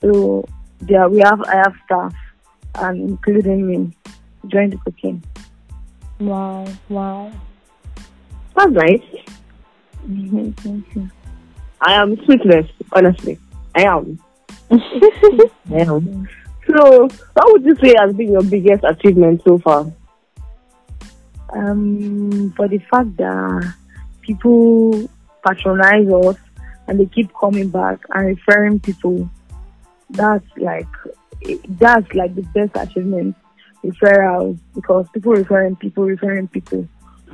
So 0.00 0.44
yeah, 0.88 1.06
we 1.06 1.18
have 1.18 1.42
I 1.42 1.56
have 1.56 1.74
staff, 1.84 2.14
and 2.76 3.10
including 3.10 3.66
me, 3.66 3.92
join 4.46 4.70
the 4.70 4.78
cooking. 4.78 5.22
Wow, 6.18 6.66
wow. 6.88 7.32
That's 8.54 8.72
nice. 8.72 9.02
Thank 10.62 10.94
you. 10.94 11.10
I 11.80 11.94
am 11.94 12.16
sweetless, 12.16 12.70
honestly. 12.92 13.38
I 13.74 13.82
am. 13.84 14.18
I 14.70 15.80
am. 15.80 16.28
So, 16.66 17.08
what 17.34 17.52
would 17.52 17.64
you 17.64 17.74
say 17.76 17.94
has 17.98 18.14
been 18.14 18.32
your 18.32 18.42
biggest 18.42 18.84
achievement 18.84 19.42
so 19.44 19.58
far? 19.58 19.90
Um, 21.52 22.52
for 22.56 22.68
the 22.68 22.78
fact 22.78 23.16
that 23.16 23.74
people 24.20 25.08
patronize 25.44 26.08
us 26.08 26.36
and 26.86 27.00
they 27.00 27.06
keep 27.06 27.30
coming 27.38 27.70
back 27.70 28.00
and 28.14 28.26
referring 28.26 28.80
people, 28.80 29.28
that's 30.10 30.46
like 30.56 30.86
that's 31.78 32.12
like 32.14 32.34
the 32.34 32.42
best 32.54 32.72
achievement. 32.76 33.36
Referrals 33.84 34.58
because 34.74 35.06
people 35.14 35.32
referring 35.32 35.74
people 35.76 36.04
referring 36.04 36.48
people, 36.48 36.86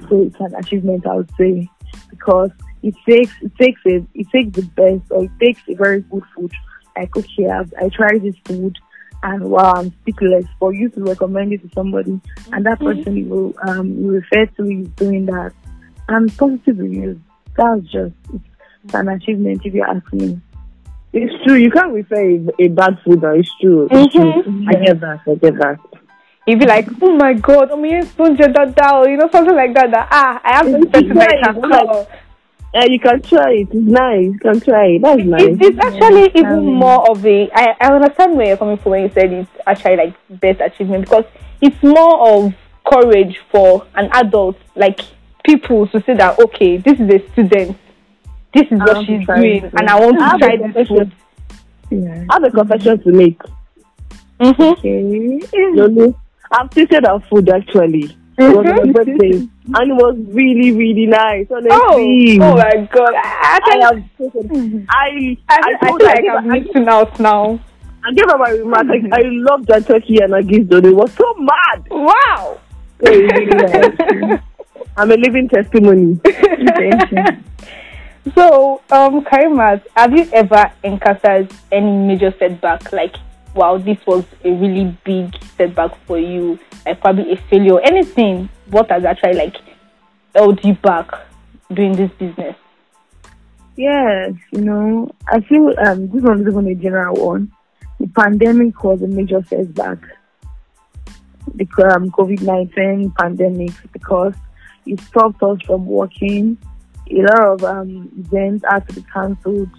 so 0.09 0.23
it's 0.23 0.41
an 0.41 0.55
achievement 0.55 1.07
I 1.07 1.17
would 1.17 1.31
say 1.39 1.69
because 2.11 2.51
it 2.83 2.95
takes 3.09 3.33
it 3.43 3.53
takes 3.57 3.81
a 3.87 3.97
it 4.15 4.29
takes 4.31 4.55
the 4.57 4.63
best 4.77 5.11
or 5.11 5.25
it 5.25 5.31
takes 5.41 5.61
a 5.69 5.75
very 5.75 6.01
good 6.03 6.23
food 6.35 6.53
like 6.97 7.17
okay 7.17 7.49
I've, 7.49 7.73
I 7.81 7.89
tried 7.89 8.23
this 8.23 8.37
food 8.45 8.77
and 9.23 9.45
wow 9.51 9.73
I'm 9.77 9.91
speechless 10.03 10.47
for 10.59 10.73
you 10.75 10.89
to 10.91 11.03
recommend 11.05 11.53
it 11.53 11.63
to 11.63 11.71
somebody 11.75 12.21
and 12.53 12.67
that 12.67 12.79
person 12.81 13.17
you 13.17 13.25
will 13.27 13.55
um 13.69 13.89
you 13.99 14.11
refer 14.11 14.47
to 14.47 14.63
is 14.65 14.89
doing 14.97 15.27
that 15.27 15.53
and 16.09 16.37
positive 16.37 16.79
reviews 16.79 17.19
that's 17.57 17.83
just 17.91 18.15
it's 18.85 18.95
an 18.95 19.09
achievement 19.09 19.63
if 19.65 19.75
you 19.75 19.83
ask 19.83 20.13
me 20.13 20.41
It's 21.13 21.33
true. 21.45 21.55
You 21.57 21.71
can't 21.71 21.93
refer 21.95 22.21
a, 22.21 22.37
a 22.65 22.69
bad 22.69 22.99
food. 23.03 23.23
Now. 23.23 23.33
It's 23.33 23.51
true. 23.61 23.89
It's 23.91 24.15
Mhm. 24.15 24.43
true. 24.45 24.69
I 24.69 24.75
get 24.85 25.01
that. 25.01 25.21
I 25.27 25.35
get 25.37 25.55
that. 25.63 25.79
You'd 26.47 26.61
be 26.61 26.67
like, 26.67 26.89
oh 27.03 27.17
my 27.17 27.33
god, 27.35 27.71
oh 27.73 27.77
my 27.77 28.01
god, 28.17 29.09
you 29.09 29.17
know, 29.17 29.29
something 29.33 29.55
like 29.57 29.75
that. 29.75 29.91
that 29.91 30.09
ah, 30.11 30.41
I 30.45 30.57
have 30.57 30.67
to 30.67 30.77
It's 30.77 30.91
person 30.93 31.15
that 31.15 31.29
I 31.33 31.53
can 31.53 31.57
it's 31.57 31.69
call. 31.69 32.09
Yeah, 32.75 32.85
you 32.85 33.01
can 33.01 33.23
try 33.23 33.53
it. 33.53 33.69
It's 33.71 33.75
nice. 33.75 34.25
You 34.25 34.39
can 34.39 34.61
try 34.61 34.87
it. 34.87 35.03
That's 35.03 35.23
nice. 35.25 35.43
It, 35.43 35.63
it's 35.63 35.79
actually 35.79 36.31
even 36.35 36.59
Um, 36.59 36.75
more 36.75 37.11
of 37.11 37.25
a. 37.27 37.51
I, 37.55 37.75
I 37.81 37.93
understand 37.93 38.37
where 38.37 38.49
you're 38.49 38.57
coming 38.57 38.77
from 38.77 38.93
when 38.93 39.03
you 39.05 39.11
said 39.15 39.33
it's 39.33 39.51
actually 39.67 39.97
like 39.97 40.15
best 40.41 40.61
achievement 40.61 41.05
because 41.05 41.25
it's 41.61 41.83
more 41.83 42.29
of 42.29 42.55
courage 42.85 43.41
for 43.51 43.87
an 43.95 44.11
adult, 44.13 44.57
like 44.77 45.01
people, 45.45 45.87
to 45.89 46.01
say 46.03 46.15
that 46.15 46.39
okay, 46.39 46.77
this 46.77 47.01
is 47.01 47.09
a 47.09 47.33
student, 47.33 47.77
this 48.55 48.67
is 48.71 48.79
what 48.79 48.97
want 48.97 49.07
to 49.09 49.19
she's 49.19 49.27
doing, 49.27 49.63
this 49.63 49.73
and 49.79 49.89
I 49.89 49.99
want 49.99 50.21
I 50.21 50.33
to 50.33 50.39
try 50.39 50.53
a 50.55 50.59
this 50.59 50.89
confession. 50.89 50.97
food. 50.97 51.13
yeah 51.91 52.25
I 52.31 52.35
have 52.35 52.45
a 52.45 52.51
confession 52.51 53.03
to 53.03 53.13
make. 53.13 53.41
Mm-hmm. 54.39 54.63
okay 54.63 55.41
Lolo, 55.73 56.15
I've 56.51 56.71
tasted 56.71 57.05
our 57.05 57.21
food 57.21 57.49
actually. 57.49 58.17
It 58.39 58.55
was 58.55 58.67
mm-hmm. 58.67 58.87
my 58.87 58.93
birthday, 58.93 59.33
and 59.33 59.91
it 59.91 59.95
was 59.95 60.15
really, 60.29 60.71
really 60.73 61.07
nice. 61.07 61.47
Oh, 61.51 61.57
Honestly, 61.57 62.39
oh 62.39 62.55
my 62.55 62.89
god! 62.93 63.15
I, 63.15 63.25
I 63.25 63.59
I 63.65 63.85
have 63.85 64.05
tasted. 64.19 64.51
I, 64.51 64.55
mm-hmm. 64.55 64.85
I, 64.91 65.37
I, 65.49 65.77
I 65.81 65.87
feel 65.87 65.99
like 66.05 66.25
I'm 66.31 66.49
missing 66.49 66.89
out 66.89 67.19
now. 67.19 67.59
I 68.05 68.13
gave 68.13 68.31
her 68.31 68.37
my 68.37 68.51
remark. 68.51 68.87
Like, 68.89 69.01
mm-hmm. 69.01 69.15
I 69.15 69.23
love 69.25 69.65
that 69.67 69.87
turkey 69.87 70.19
and 70.21 70.35
agis 70.35 70.69
though. 70.69 70.77
It 70.77 70.95
was 70.95 71.13
so 71.15 71.35
mad. 71.39 71.89
Wow! 71.91 72.61
I'm 74.99 75.11
a 75.11 75.17
living 75.17 75.49
testimony. 75.49 76.21
So, 78.35 78.83
um, 78.91 79.25
Karimat, 79.25 79.83
have 79.95 80.13
you 80.13 80.29
ever 80.33 80.73
encountered 80.83 81.53
any 81.71 81.93
major 82.07 82.35
setback? 82.39 82.93
Like, 82.93 83.15
wow, 83.57 83.79
this 83.79 83.99
was 84.07 84.25
a 84.45 84.51
really 84.51 84.97
big 85.05 85.35
setback 85.57 85.97
for 86.07 86.19
you, 86.19 86.59
like 86.85 87.01
probably 87.01 87.33
a 87.33 87.37
failure, 87.37 87.81
anything. 87.81 88.49
What 88.71 88.91
has 88.91 89.05
actually 89.05 89.35
like 89.35 89.57
held 90.35 90.65
you 90.65 90.75
back 90.75 91.11
doing 91.73 91.93
this 91.93 92.11
business? 92.13 92.57
Yes, 93.77 94.33
you 94.53 94.61
know, 94.63 95.11
I 95.29 95.41
feel 95.41 95.75
um, 95.87 96.09
this 96.09 96.23
one 96.23 96.41
is 96.41 96.47
even 96.47 96.69
a 96.69 96.75
general 96.75 97.27
one. 97.27 97.53
The 97.99 98.07
pandemic 98.09 98.83
was 98.85 99.03
a 99.03 99.07
major 99.07 99.43
setback. 99.49 99.99
The 101.55 101.65
um, 101.95 102.11
COVID 102.11 102.43
19 102.43 103.13
pandemic, 103.19 103.73
because 103.93 104.35
it 104.87 105.01
stopped 105.01 105.43
us 105.43 105.59
from 105.67 105.87
working. 105.87 106.59
A 107.11 107.23
lot 107.23 107.41
of 107.41 107.65
um, 107.65 108.11
events 108.19 108.65
had 108.69 108.89
to 108.89 108.95
be 108.95 109.03
cancelled. 109.13 109.71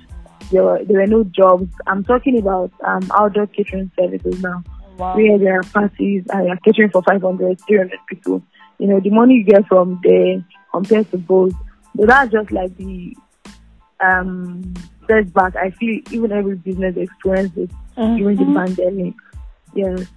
There 0.51 0.63
were, 0.63 0.83
there 0.83 1.01
were 1.01 1.07
no 1.07 1.23
jobs. 1.25 1.71
I'm 1.87 2.03
talking 2.03 2.37
about 2.39 2.71
um, 2.85 3.09
outdoor 3.13 3.47
catering 3.47 3.91
services 3.99 4.41
now, 4.41 4.63
Wow. 4.97 5.15
where 5.15 5.37
there 5.37 5.59
are 5.59 5.63
parties 5.63 6.23
and 6.29 6.47
you're 6.47 6.57
catering 6.57 6.89
for 6.89 7.03
500, 7.03 7.59
300 7.61 7.99
people. 8.09 8.41
You 8.79 8.87
know, 8.87 8.99
the 8.99 9.09
money 9.09 9.35
you 9.35 9.43
get 9.43 9.67
from 9.67 9.99
there 10.03 10.43
compared 10.71 11.09
to 11.11 11.17
both. 11.17 11.53
But 11.95 12.07
that's 12.07 12.31
just 12.31 12.51
like 12.51 12.75
the 12.77 13.15
um 13.99 14.73
setback. 15.07 15.55
I 15.55 15.71
feel 15.71 16.01
even 16.11 16.31
every 16.31 16.55
business 16.55 16.95
experienced 16.97 17.57
it 17.57 17.71
during 17.95 18.37
the 18.37 18.43
Mhm. 18.45 18.55
pandemic. 18.55 19.13
Yes. 19.73 20.07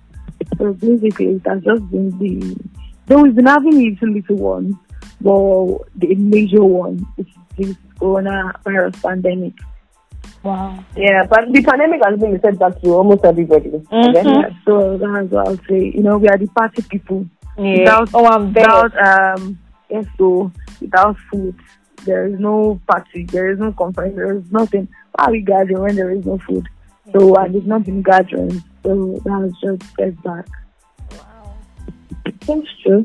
So 0.58 0.72
basically 0.74 1.26
it 1.36 1.46
has 1.46 1.62
just 1.62 1.90
been 1.90 2.10
the 2.18 2.56
though 3.06 3.22
we've 3.22 3.34
been 3.34 3.46
having 3.46 3.72
little 3.78 4.08
little 4.12 4.36
ones, 4.36 4.74
but 5.20 5.88
the 5.96 6.14
major 6.16 6.62
one 6.64 7.04
is 7.16 7.26
this 7.56 7.76
coronavirus 7.98 9.02
pandemic. 9.02 9.54
Wow. 10.42 10.82
Yeah, 10.96 11.26
but 11.28 11.52
the 11.52 11.62
pandemic 11.62 12.00
has 12.04 12.18
been 12.18 12.34
a 12.34 12.40
setback 12.40 12.80
to 12.80 12.88
almost 12.94 13.24
everybody. 13.24 13.68
Mhm. 13.70 14.14
Yeah, 14.14 14.48
so 14.64 14.96
that's 14.96 15.30
what 15.30 15.46
I'll 15.48 15.56
say. 15.68 15.92
You 15.94 16.02
know, 16.02 16.16
we 16.18 16.28
are 16.28 16.38
the 16.38 16.46
party 16.48 16.82
people. 16.82 17.26
Yeah. 17.58 17.78
Without- 17.80 18.10
oh, 18.14 18.26
I'm. 18.26 18.46
Without 18.54 18.92
um 19.06 19.58
yes, 19.90 20.06
so 20.16 20.50
without 20.80 21.16
food, 21.30 21.54
there 22.06 22.26
is 22.26 22.40
no 22.40 22.80
party, 22.86 23.24
there 23.24 23.50
is 23.50 23.58
no 23.58 23.72
conference, 23.72 24.16
there 24.16 24.32
is 24.36 24.50
nothing. 24.50 24.88
Why 25.12 25.24
are 25.26 25.32
we 25.32 25.42
gathering 25.42 25.80
when 25.80 25.96
there 25.96 26.10
is 26.10 26.24
no 26.24 26.38
food? 26.38 26.66
So 27.12 27.34
and 27.36 27.54
it's 27.54 27.66
not 27.66 27.84
been 27.84 28.00
gathering. 28.02 28.62
So 28.82 29.20
that's 29.24 29.60
just 29.60 29.82
setback. 29.98 30.46
Wow. 31.12 31.52
That's 32.46 32.68
true. 32.82 33.04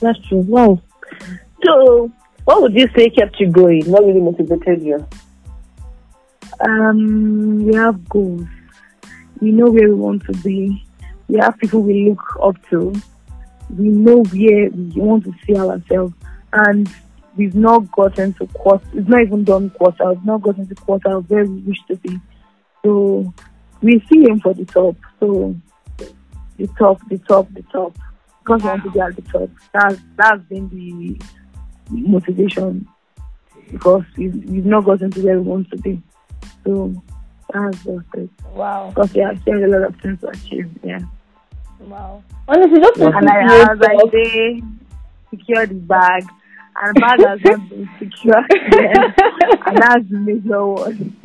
That's 0.00 0.18
true. 0.28 0.38
Wow. 0.40 0.80
So, 1.64 2.10
what 2.44 2.62
would 2.62 2.74
you 2.74 2.88
say 2.96 3.10
kept 3.10 3.38
you 3.40 3.48
going? 3.50 3.84
What 3.90 4.04
really 4.04 4.20
motivated 4.20 4.82
you? 4.82 5.06
Um, 6.66 7.64
we 7.64 7.74
have 7.74 8.08
goals. 8.08 8.46
We 9.40 9.52
know 9.52 9.70
where 9.70 9.88
we 9.88 9.94
want 9.94 10.24
to 10.24 10.32
be. 10.32 10.84
We 11.28 11.38
have 11.38 11.58
people 11.58 11.82
we 11.82 12.10
look 12.10 12.38
up 12.42 12.56
to. 12.70 12.94
We 13.76 13.88
know 13.88 14.22
where 14.24 14.70
we 14.70 14.92
want 14.96 15.24
to 15.24 15.34
see 15.46 15.54
ourselves, 15.54 16.14
and 16.52 16.90
we've 17.36 17.54
not 17.54 17.90
gotten 17.92 18.32
to 18.34 18.46
quarter. 18.48 18.84
It's 18.94 19.08
not 19.08 19.22
even 19.22 19.44
done 19.44 19.70
quarter. 19.70 20.08
We've 20.14 20.24
not 20.24 20.42
gotten 20.42 20.66
to 20.66 20.74
quarter 20.74 21.20
where 21.20 21.44
we 21.44 21.60
wish 21.60 21.78
to 21.88 21.96
be. 21.96 22.18
So 22.84 23.32
we 23.82 24.02
see 24.10 24.22
him 24.22 24.40
for 24.40 24.54
the 24.54 24.64
top. 24.64 24.96
So 25.20 25.54
the 26.56 26.66
top, 26.78 27.00
the 27.08 27.18
top, 27.18 27.52
the 27.52 27.62
top. 27.62 27.96
Because 28.40 28.62
we 28.62 28.68
want 28.68 28.82
to 28.84 28.90
be 28.90 29.00
at 29.00 29.14
the 29.14 29.22
top. 29.22 29.50
That's 29.72 30.00
that's 30.16 30.42
been 30.44 30.68
the 30.70 31.20
motivation. 31.90 32.88
Because 33.70 34.04
we've, 34.16 34.34
we've 34.48 34.66
not 34.66 34.84
gotten 34.86 35.10
to 35.10 35.20
where 35.22 35.38
we 35.38 35.46
want 35.46 35.70
to 35.70 35.76
be. 35.76 36.02
So 36.68 36.92
that's 37.50 37.82
just 37.82 38.04
it. 38.14 38.28
Wow. 38.52 38.90
Because 38.90 39.14
we 39.14 39.22
have 39.22 39.40
still 39.40 39.64
a 39.64 39.68
lot 39.68 39.84
of 39.88 39.96
things 40.02 40.20
to 40.20 40.28
achieve. 40.28 40.70
Yeah. 40.84 40.98
Wow. 41.80 42.22
Honestly, 42.46 42.78
just 42.78 43.00
And 43.00 43.26
I, 43.26 43.72
as 43.72 43.80
I 43.80 43.96
say, 44.12 44.62
secure 45.30 45.66
the 45.66 45.74
bag. 45.74 46.24
And 46.82 46.94
bag 47.00 47.20
has 47.20 47.40
not 47.42 47.68
been 47.70 47.88
secure. 47.98 48.44
And 49.66 49.76
that's 49.78 50.08
the 50.10 50.18
major 50.18 50.66
one. 50.66 51.16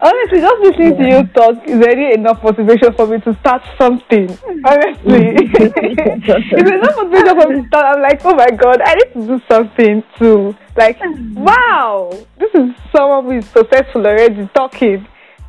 Honestly, 0.00 0.40
just 0.40 0.60
listening 0.62 0.96
to 0.96 1.08
you 1.08 1.22
talk 1.28 1.56
is 1.66 1.80
already 1.80 2.12
enough 2.14 2.42
motivation 2.42 2.92
for 2.94 3.06
me 3.06 3.20
to 3.20 3.34
start 3.40 3.62
something. 3.78 4.28
Honestly. 4.64 5.34
if 5.36 6.52
it's 6.52 6.70
enough 6.70 6.96
motivation 6.96 7.40
for 7.40 7.48
me 7.48 7.62
to 7.62 7.68
start. 7.68 7.96
I'm 7.96 8.02
like, 8.02 8.20
oh 8.24 8.34
my 8.34 8.50
god, 8.50 8.80
I 8.82 8.94
need 8.94 9.12
to 9.14 9.26
do 9.26 9.40
something 9.50 10.02
too. 10.18 10.56
Like, 10.76 10.98
wow, 11.34 12.10
this 12.38 12.50
is 12.54 12.70
someone 12.94 13.24
who 13.24 13.32
is 13.38 13.46
successful 13.46 14.06
already 14.06 14.48
talking. 14.54 15.06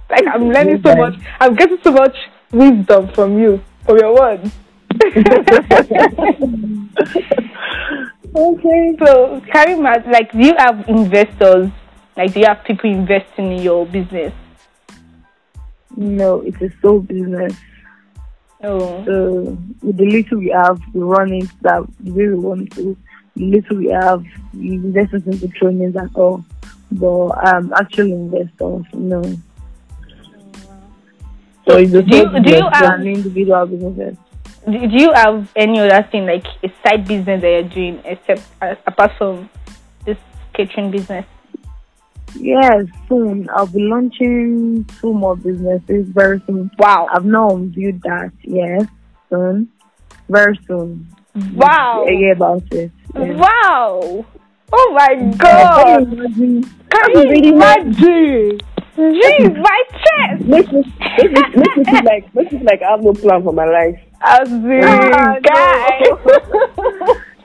Like, 0.10 0.24
I'm 0.32 0.50
learning 0.50 0.82
so 0.84 0.96
much. 0.96 1.16
I'm 1.40 1.56
getting 1.56 1.78
so 1.84 1.92
much 1.92 2.16
wisdom 2.52 3.10
from 3.14 3.38
you, 3.40 3.62
from 3.86 3.98
your 3.98 4.16
words. 4.16 4.52
okay. 8.36 8.96
So, 9.06 9.40
Karima, 9.54 10.04
like, 10.12 10.32
do 10.32 10.40
you 10.40 10.56
have 10.58 10.88
investors? 10.90 11.70
Like, 12.18 12.34
do 12.34 12.40
you 12.42 12.46
have 12.48 12.64
people 12.64 12.90
investing 12.92 13.52
in 13.54 13.62
your 13.62 13.86
business? 13.86 14.34
no, 15.96 16.42
it's 16.42 16.62
a 16.62 16.70
sole 16.82 17.00
business. 17.02 17.54
Oh. 18.64 19.04
So 19.06 19.58
with 19.82 19.98
the 19.98 20.06
little 20.06 20.38
we 20.40 20.50
have, 20.50 20.80
we 20.94 21.02
run 21.02 21.34
it 21.34 21.50
that 21.62 21.86
we 22.04 22.34
want 22.36 22.72
to. 22.76 22.96
The 23.36 23.46
little 23.46 23.78
we 23.78 23.88
have, 23.88 24.24
we 24.54 24.74
invest 24.76 25.14
into 25.14 25.48
trainings 25.50 25.96
and 25.96 26.10
all. 26.16 26.44
But 26.92 27.48
um, 27.48 27.74
actual 27.76 28.06
investors, 28.06 28.86
no. 28.94 29.22
So 31.68 31.78
it's 31.78 31.94
a 31.94 32.02
Do 32.02 32.18
you- 32.18 32.40
do 32.42 32.50
you 32.50 32.70
have- 32.72 33.02
individual 33.06 33.66
businesses. 33.66 34.18
Do, 34.66 34.88
do 34.88 34.98
you 34.98 35.14
have 35.14 35.50
any 35.56 35.80
other 35.80 36.08
thing 36.12 36.26
like 36.26 36.46
a 36.64 36.72
side 36.84 37.08
business 37.08 37.42
that 37.42 37.50
you're 37.50 37.64
doing 37.64 38.02
except 38.06 38.42
uh, 38.62 38.76
apart 38.86 39.12
from 39.18 39.50
this 40.06 40.18
catering 40.54 40.92
business? 40.92 41.26
Yes, 42.36 42.86
soon 43.08 43.50
I'll 43.54 43.66
be 43.68 43.80
launching 43.82 44.86
two 45.02 45.14
more 45.14 45.36
businesses 45.36 46.08
very 46.10 46.42
soon. 46.48 46.70
Wow! 46.80 47.08
I've 47.12 47.26
not 47.26 47.54
unveiled 47.54 48.02
that. 48.04 48.32
Yes, 48.44 48.86
soon, 49.30 49.70
very 50.30 50.58
soon. 50.68 51.08
Wow! 51.54 52.06
Yeah, 52.08 52.18
yeah, 52.20 52.32
about 52.34 52.64
it. 52.72 52.92
Yeah. 53.16 53.34
Wow! 53.36 54.26
Oh 54.72 54.92
my 54.94 55.16
God! 55.38 56.12
Imagine- 56.14 56.64
Can 56.90 57.12
you 57.12 57.54
imagine? 57.54 58.60
Jeez, 58.98 59.56
my 59.62 59.84
chest! 60.04 60.46
Makes 60.46 60.72
me, 60.74 60.84
makes 61.00 61.56
me, 61.56 61.64
makes 61.64 61.78
me 61.92 62.02
like 62.04 62.36
makes 62.36 62.52
me 62.52 62.60
like 62.64 62.82
I 62.82 62.92
have 62.92 63.02
no 63.02 63.14
plan 63.14 63.44
for 63.44 63.54
my 63.54 63.66
life. 63.66 63.98
As 64.22 64.52
in, 64.52 64.82
Ah, 64.84 65.36
guy. 65.42 66.02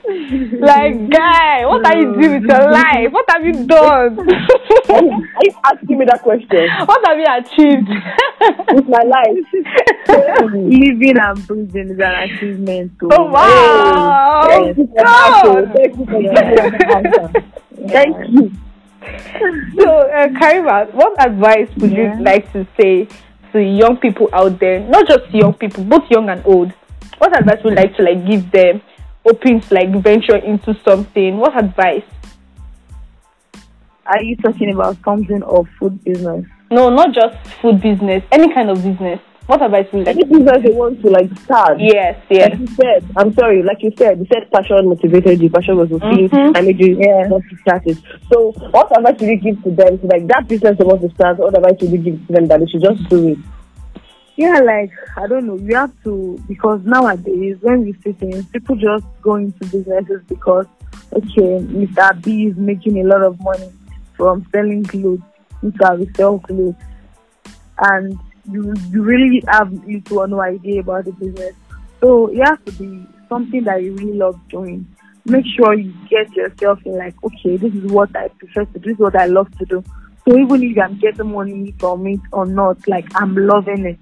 like, 0.07 1.09
guy, 1.09 1.65
what 1.65 1.85
are 1.85 1.97
you 1.97 2.13
doing 2.13 2.41
with 2.41 2.49
your 2.49 2.71
life? 2.71 3.11
What 3.11 3.25
have 3.29 3.43
you 3.45 3.65
done? 3.65 4.19
Are 4.19 5.03
you, 5.03 5.11
are 5.11 5.43
you 5.43 5.53
asking 5.65 5.97
me 5.97 6.05
that 6.05 6.21
question? 6.21 6.67
what 6.85 7.01
have 7.07 7.17
you 7.17 7.25
achieved? 7.29 7.89
With 8.73 8.87
my 8.87 9.03
life. 9.03 9.45
Living 10.53 11.17
and 11.19 11.47
breathing 11.47 11.89
is 11.91 11.99
an 11.99 12.29
achievement. 12.29 12.91
Too. 12.99 13.09
oh 13.11 13.25
wow! 13.31 14.45
Thank 14.47 14.77
you 14.77 14.87
for 14.87 14.93
God. 14.95 15.73
Thank 15.75 15.97
you 15.97 16.05
for 16.05 16.21
that. 16.21 17.43
Thank 17.89 18.29
you. 18.29 18.51
So, 19.77 19.89
uh, 19.89 20.27
Karima, 20.29 20.91
what 20.93 21.13
advice 21.25 21.69
would 21.77 21.91
Yeah. 21.91 22.17
you 22.17 22.23
like 22.23 22.51
to 22.53 22.65
say 22.79 23.07
to 23.53 23.59
young 23.61 23.97
people 23.97 24.29
out 24.33 24.59
there? 24.59 24.79
Not 24.87 25.07
just 25.07 25.29
young 25.33 25.53
people, 25.53 25.83
both 25.83 26.03
young 26.09 26.29
and 26.29 26.41
old. 26.45 26.71
What 27.17 27.37
advice 27.37 27.63
would 27.63 27.71
you 27.71 27.75
like 27.77 27.95
to 27.97 28.03
like 28.03 28.25
give 28.27 28.51
them, 28.51 28.81
hoping 29.25 29.59
to 29.59 29.73
like 29.73 29.91
venture 30.01 30.37
into 30.37 30.77
something? 30.87 31.37
What 31.37 31.57
advice? 31.57 32.03
Are 34.05 34.21
you 34.23 34.35
talking 34.37 34.71
about 34.71 34.97
something 35.03 35.41
or 35.43 35.65
food 35.79 36.03
business? 36.03 36.45
No, 36.69 36.89
not 36.89 37.13
just 37.13 37.35
food 37.61 37.81
business, 37.81 38.23
any 38.31 38.53
kind 38.53 38.69
of 38.69 38.83
business. 38.83 39.19
What 39.47 39.61
advice 39.61 39.85
would 39.93 39.99
you 39.99 40.05
like? 40.05 40.15
Any 40.15 40.25
business 40.25 40.63
they 40.63 40.71
want 40.71 41.01
to 41.03 41.09
like 41.09 41.29
start. 41.39 41.79
Yes, 41.79 42.19
yes. 42.29 42.49
Like 42.51 42.59
you 42.59 42.67
said, 42.67 43.05
I'm 43.15 43.33
sorry, 43.33 43.61
like 43.63 43.77
you 43.81 43.91
said, 43.97 44.17
you 44.19 44.25
said 44.31 44.49
passion 44.51 44.89
motivated 44.89 45.39
you, 45.41 45.49
passion 45.51 45.77
was 45.77 45.89
the 45.89 45.99
thing, 45.99 46.29
Mhm. 46.29 46.57
and 46.57 46.65
made 46.67 46.79
you 46.79 46.97
Yeah. 46.99 47.27
want 47.27 47.43
to 47.49 47.57
start 47.57 47.83
it. 47.85 47.97
So, 48.31 48.51
what 48.71 48.95
advice 48.97 49.19
would 49.19 49.29
you 49.29 49.37
give 49.37 49.63
to 49.63 49.71
them? 49.71 49.99
So, 50.01 50.07
like 50.07 50.27
that 50.27 50.47
business 50.47 50.77
they 50.79 50.83
want 50.85 51.01
to 51.01 51.09
start, 51.11 51.37
what 51.37 51.55
advice 51.55 51.77
would 51.81 51.91
you 51.91 51.97
give 51.99 52.27
to 52.27 52.33
them 52.33 52.47
that 52.47 52.59
they 52.59 52.65
should 52.67 52.81
just 52.81 53.07
do 53.09 53.27
it? 53.29 53.37
Yeah, 54.35 54.59
like 54.59 54.91
I 55.15 55.27
don't 55.27 55.45
know. 55.45 55.57
You 55.57 55.75
have 55.75 55.93
to 56.03 56.41
because 56.47 56.81
nowadays 56.83 57.57
when 57.61 57.85
we 57.85 57.93
see 58.03 58.11
things, 58.11 58.45
people 58.47 58.75
just 58.75 59.05
go 59.21 59.35
into 59.35 59.65
businesses 59.65 60.21
because 60.27 60.65
okay, 61.13 61.59
Mr. 61.63 62.21
B 62.21 62.47
is 62.47 62.57
making 62.57 62.99
a 62.99 63.03
lot 63.03 63.23
of 63.23 63.39
money 63.39 63.71
from 64.17 64.45
selling 64.51 64.83
clothes. 64.83 65.21
Mr. 65.63 65.99
We 65.99 66.13
sell 66.15 66.39
clothes, 66.39 66.75
and 67.79 68.19
you 68.51 68.73
you 68.91 69.03
really 69.03 69.41
have 69.47 69.71
little 69.85 70.27
no 70.27 70.41
idea 70.41 70.81
about 70.81 71.05
the 71.05 71.13
business. 71.13 71.55
So 72.01 72.27
it 72.27 72.45
has 72.45 72.59
to 72.65 72.71
be 72.73 73.07
something 73.29 73.63
that 73.63 73.83
you 73.83 73.93
really 73.93 74.17
love 74.17 74.37
doing. 74.49 74.85
Make 75.23 75.45
sure 75.55 75.73
you 75.73 75.93
get 76.09 76.31
yourself 76.35 76.85
in 76.85 76.97
like, 76.97 77.15
okay, 77.23 77.55
this 77.55 77.73
is 77.73 77.89
what 77.91 78.13
I 78.15 78.27
prefer 78.27 78.65
to 78.65 78.73
do, 78.73 78.79
this 78.79 78.93
is 78.95 78.99
what 78.99 79.15
I 79.15 79.27
love 79.27 79.49
to 79.59 79.65
do. 79.65 79.83
So 80.27 80.37
even 80.37 80.61
if 80.61 80.77
I'm 80.77 80.99
getting 80.99 81.31
money 81.31 81.73
from 81.79 82.05
it 82.05 82.19
or 82.31 82.45
not, 82.45 82.85
like 82.87 83.07
I'm 83.15 83.35
loving 83.35 83.85
it 83.85 83.99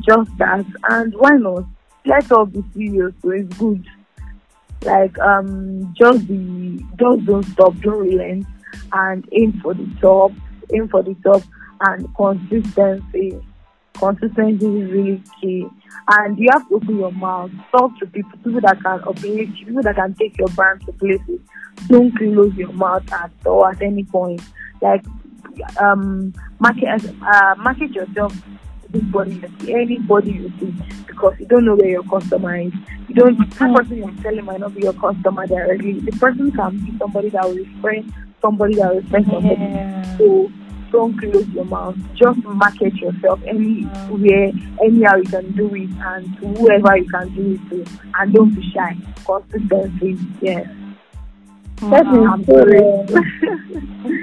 just 0.00 0.36
that. 0.38 0.64
And 0.90 1.14
why 1.14 1.32
not? 1.32 1.64
Let's 2.06 2.30
all 2.32 2.46
be 2.46 2.62
serious 2.74 3.14
so 3.22 3.30
it's 3.30 3.56
good. 3.56 3.86
Like 4.82 5.18
um 5.18 5.94
just 5.96 6.26
be 6.28 6.84
just 6.98 7.24
don't 7.24 7.42
stop 7.44 7.74
don't 7.80 7.98
relent 7.98 8.46
and 8.92 9.26
aim 9.32 9.58
for 9.62 9.72
the 9.72 9.88
top 10.00 10.32
aim 10.74 10.88
for 10.88 11.02
the 11.02 11.14
top 11.24 11.42
and 11.80 12.14
consistency. 12.14 13.40
Consistency 13.94 14.66
is 14.66 14.90
really 14.90 15.22
key. 15.40 15.66
And 16.08 16.38
you 16.38 16.50
have 16.52 16.68
to 16.68 16.74
open 16.74 16.98
your 16.98 17.12
mouth 17.12 17.50
talk 17.70 17.98
to 18.00 18.06
people 18.06 18.38
people 18.44 18.60
that 18.60 18.82
can 18.82 19.00
uplift 19.08 19.58
you 19.58 19.66
people 19.66 19.82
that 19.82 19.94
can 19.94 20.14
take 20.14 20.36
your 20.38 20.48
brand 20.48 20.84
to 20.84 20.92
places. 20.92 21.40
Don't 21.86 22.14
close 22.16 22.54
your 22.54 22.72
mouth 22.72 23.10
at 23.12 23.30
all 23.46 23.66
at 23.66 23.80
any 23.80 24.04
point. 24.04 24.42
Like 24.82 25.04
um 25.80 26.34
market 26.58 27.04
uh 27.22 27.54
market 27.56 27.92
yourself 27.92 28.34
anybody 28.94 29.34
you 29.34 29.50
see, 29.60 29.74
anybody 29.74 30.30
you 30.32 30.52
see, 30.60 30.74
because 31.06 31.34
you 31.38 31.46
don't 31.46 31.64
know 31.64 31.74
where 31.74 31.88
your 31.88 32.04
customer 32.04 32.56
is. 32.56 32.72
You 33.08 33.14
don't. 33.14 33.38
The 33.38 33.44
mm-hmm. 33.44 33.74
person 33.74 33.96
you're 33.96 34.22
selling 34.22 34.44
might 34.44 34.60
not 34.60 34.74
be 34.74 34.82
your 34.82 34.92
customer 34.94 35.46
directly. 35.46 36.00
The 36.00 36.12
person 36.12 36.52
can 36.52 36.78
be 36.78 36.96
somebody 36.98 37.30
that 37.30 37.44
will 37.44 37.56
refer 37.56 38.02
somebody 38.40 38.74
that 38.76 38.94
will 38.94 39.00
refer 39.02 39.22
somebody. 39.24 39.60
Yeah. 39.60 40.18
So 40.18 40.52
don't 40.92 41.18
close 41.18 41.48
your 41.48 41.64
mouth. 41.64 41.96
Just 42.14 42.44
market 42.44 42.94
yourself 42.94 43.40
anywhere, 43.46 44.52
mm-hmm. 44.52 44.78
anyhow 44.84 45.16
you 45.16 45.24
can 45.24 45.52
do 45.52 45.74
it, 45.74 45.90
and 45.98 46.36
to 46.38 46.46
whoever 46.60 46.96
you 46.96 47.08
can 47.08 47.34
do 47.34 47.54
it 47.54 47.70
to, 47.70 47.84
and 48.18 48.32
don't 48.32 48.54
be 48.54 48.72
shy. 48.72 48.96
Consistency, 49.26 50.18
yes. 50.40 50.68
Wow. 51.82 52.38
so 52.46 53.06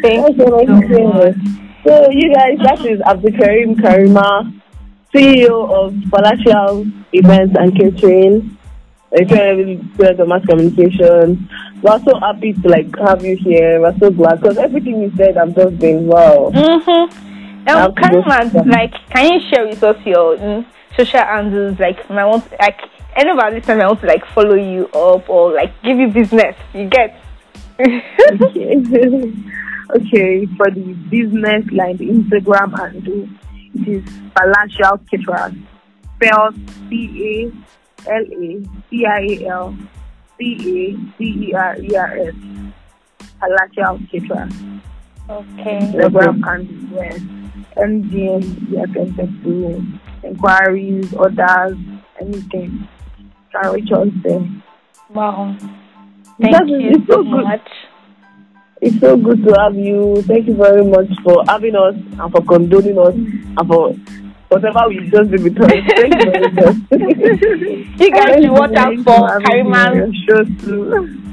Thank 0.01 0.37
you 0.37 0.45
so 0.45 1.03
much. 1.09 1.35
So, 1.83 2.09
you 2.11 2.33
guys, 2.33 2.57
that 2.63 2.85
is 2.85 2.99
Abdulkarim 3.01 3.75
Karima, 3.75 4.60
CEO 5.13 5.69
of 5.69 5.93
Palatial 6.09 6.85
Events 7.11 7.55
and 7.59 7.75
Catering, 7.75 8.57
Experience 9.11 10.19
of 10.19 10.27
Mass 10.27 10.45
Communication. 10.45 11.49
We're 11.81 11.99
so 12.03 12.19
happy 12.19 12.53
to 12.53 12.69
like 12.69 12.95
have 12.99 13.23
you 13.25 13.35
here. 13.35 13.81
We're 13.81 13.97
so 13.97 14.09
glad 14.11 14.41
because 14.41 14.57
everything 14.57 15.01
you 15.01 15.11
said, 15.17 15.37
I'm 15.37 15.53
just 15.53 15.79
being 15.79 16.07
wow. 16.07 16.51
Mm-hmm. 16.53 17.29
Um, 17.67 17.93
Have 17.95 17.95
to 17.95 18.53
go 18.53 18.69
like, 18.69 18.93
can 19.09 19.33
you 19.33 19.39
share 19.49 19.67
with 19.67 19.83
us 19.83 19.97
your 20.05 20.37
mm, 20.37 20.65
social 20.97 21.19
handles? 21.19 21.79
Like, 21.79 22.09
I 22.09 22.25
want, 22.25 22.49
like, 22.59 22.81
any 23.15 23.29
of 23.29 23.37
our 23.37 23.51
listeners, 23.51 23.81
I 23.83 23.87
want 23.87 24.01
to 24.01 24.07
like 24.07 24.25
follow 24.27 24.55
you 24.55 24.87
up 24.87 25.29
or 25.29 25.53
like 25.53 25.71
give 25.83 25.99
you 25.99 26.07
business. 26.07 26.55
You 26.73 26.87
get? 26.87 27.21
okay. 27.79 28.77
okay, 29.95 30.45
for 30.57 30.71
the 30.71 30.93
business 31.09 31.65
line, 31.71 31.97
the 31.97 32.07
Instagram 32.09 32.77
handle, 32.77 33.27
it 33.75 33.87
is 33.87 34.03
Palatial 34.35 34.97
Caterers. 35.09 35.53
Spelled 36.15 36.55
P 36.89 37.51
A 38.05 38.11
L 38.11 38.23
A 38.23 38.63
C 38.89 39.05
I 39.05 39.19
A 39.19 39.47
L 39.47 39.77
C 40.37 40.55
A 40.55 41.17
C 41.17 41.23
E 41.49 41.53
R 41.53 41.77
E 41.77 41.95
R 41.95 42.17
S. 42.17 42.35
Palatial 43.39 43.99
Caterers. 44.11 44.53
okay. 45.29 45.79
Instagram 45.79 46.43
handle, 46.45 47.03
yes. 47.03 47.19
MDM, 47.77 48.69
you 48.69 48.79
are 48.79 48.87
contact 48.87 49.43
to 49.43 49.83
inquiries, 50.23 51.13
orders, 51.13 51.77
anything, 52.19 52.87
can 53.51 53.73
reach 53.73 53.91
us 53.91 54.07
there. 54.23 54.47
Wow. 55.09 55.55
Thank 56.39 56.69
you 56.69 57.05
so 57.09 57.23
much. 57.23 57.67
It's 58.81 58.99
so 58.99 59.15
good 59.15 59.43
to 59.45 59.53
have 59.59 59.75
you. 59.75 60.23
Thank 60.23 60.47
you 60.47 60.55
very 60.55 60.83
much 60.83 61.07
for 61.23 61.43
having 61.47 61.75
us 61.75 61.95
and 61.95 62.31
for 62.31 62.41
condoning 62.43 62.97
us 62.97 63.13
and 63.13 63.67
for 63.67 63.93
whatever 64.49 64.89
we 64.89 65.07
just 65.09 65.29
did 65.29 65.43
with 65.43 65.61
us. 65.61 65.69
Thank 65.69 66.13
you 66.15 66.31
very 66.31 66.51
much. 66.51 66.77
You 68.01 68.09
guys 68.11 68.41
should 68.41 68.51
watch 68.51 68.73
out 68.75 68.95
for 69.03 69.27
having 69.29 69.69
me 69.69 69.77
on 69.77 69.95
Kariman's 70.01 70.17
show 70.25 71.31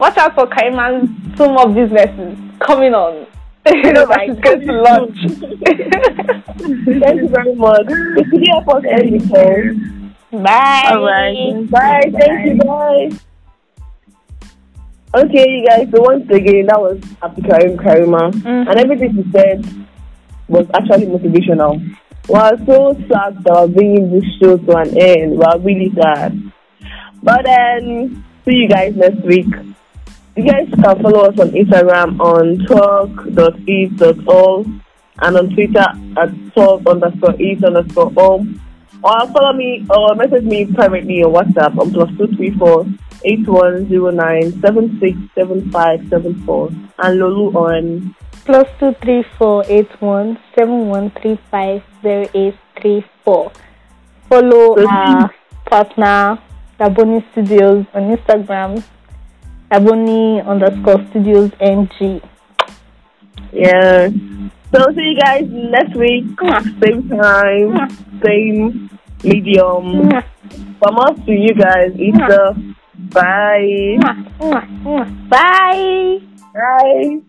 watch 0.00 0.16
out 0.18 0.34
for 0.34 0.46
Kariman's 0.46 1.36
two 1.36 1.48
more 1.48 1.68
businesses 1.68 2.36
coming 2.60 2.94
on. 2.94 3.26
You 3.68 3.92
know, 3.92 4.06
she's 4.26 4.40
going 4.40 4.60
to 4.66 4.72
launch. 4.72 5.18
Thank 7.00 7.20
you 7.20 7.28
very 7.28 7.54
much. 7.54 7.86
Could 7.86 8.32
you 8.32 8.52
help 8.52 8.68
us 8.68 8.84
end 8.90 9.20
the 9.20 9.28
call? 9.28 10.42
Bye. 10.42 10.90
All 10.90 11.04
right. 11.04 11.70
Bye. 11.70 12.10
Thank 12.18 12.46
you. 12.46 12.54
Bye. 12.56 13.18
Okay, 15.14 15.44
you 15.48 15.66
guys. 15.66 15.88
So 15.90 16.02
once 16.02 16.28
again, 16.30 16.66
that 16.66 16.78
was 16.80 16.98
Abdikarim 17.22 17.76
Karima, 17.76 18.30
Mhm. 18.32 18.68
and 18.68 18.76
everything 18.78 19.12
he 19.14 19.24
said 19.32 19.64
was 20.48 20.66
actually 20.74 21.06
motivational. 21.06 21.80
We're 22.28 22.58
so 22.66 22.92
sad 23.08 23.42
that 23.44 23.54
we're 23.56 23.68
bringing 23.68 24.10
this 24.12 24.24
show 24.38 24.58
to 24.58 24.76
an 24.76 24.90
end. 24.98 25.38
We're 25.38 25.58
really 25.60 25.90
sad. 25.96 26.36
But 27.22 27.44
then, 27.46 28.22
see 28.44 28.56
you 28.56 28.68
guys 28.68 28.94
next 28.96 29.22
week. 29.24 29.48
You 30.36 30.44
guys 30.44 30.68
can 30.70 31.02
follow 31.02 31.20
us 31.30 31.38
on 31.40 31.50
Instagram 31.50 32.20
on 32.20 32.58
talk.eat.all 32.68 34.66
and 35.22 35.36
on 35.36 35.48
Twitter 35.54 35.86
at 36.18 36.30
talk 36.54 36.86
underscore 36.86 37.34
eat 37.40 37.64
underscore 37.64 38.12
home. 38.12 38.60
Or 39.02 39.18
follow 39.32 39.52
me 39.54 39.84
or 39.90 40.14
message 40.16 40.44
me 40.44 40.66
privately 40.66 41.22
on 41.24 41.32
WhatsApp 41.32 41.78
on 41.80 41.90
plus 41.92 42.10
two 42.18 42.26
three 42.36 42.50
four 42.50 42.84
eight 43.24 43.46
one 43.46 43.88
zero 43.88 44.10
nine 44.10 44.52
seven 44.60 44.98
six 45.00 45.16
seven 45.34 45.70
five 45.70 46.00
seven 46.08 46.34
four 46.44 46.70
and 46.98 47.18
Lulu 47.18 47.52
on 47.52 48.14
Plus 48.44 48.66
two 48.80 48.94
three 49.02 49.24
four 49.36 49.64
eight 49.68 49.90
one 50.00 50.38
seven 50.56 50.88
one 50.88 51.10
three 51.20 51.38
five 51.50 51.82
zero 52.02 52.26
eight 52.34 52.56
three 52.80 53.04
four. 53.24 53.52
Follow 54.28 54.76
So 54.76 54.88
our 54.88 55.30
partner 55.66 56.38
Daboni 56.80 57.24
Studios 57.32 57.84
on 57.94 58.16
Instagram. 58.16 58.82
Daboni 59.70 60.46
underscore 60.46 61.04
Studios 61.10 61.50
NG. 61.60 62.22
yeah. 63.52 64.08
So 64.72 64.84
see 64.94 65.12
you 65.12 65.16
guys 65.18 65.44
next 65.48 65.96
week, 65.96 66.24
same 66.82 67.08
time, 67.08 67.88
same 68.24 68.90
medium. 69.24 70.10
From 70.78 70.98
us 70.98 71.16
to 71.26 71.32
you 71.32 71.54
guys, 71.54 71.92
it's 71.96 72.16
Easter. 72.16 72.54
Bye. 72.98 73.98
Bye. 75.28 76.20
Bye. 76.54 77.20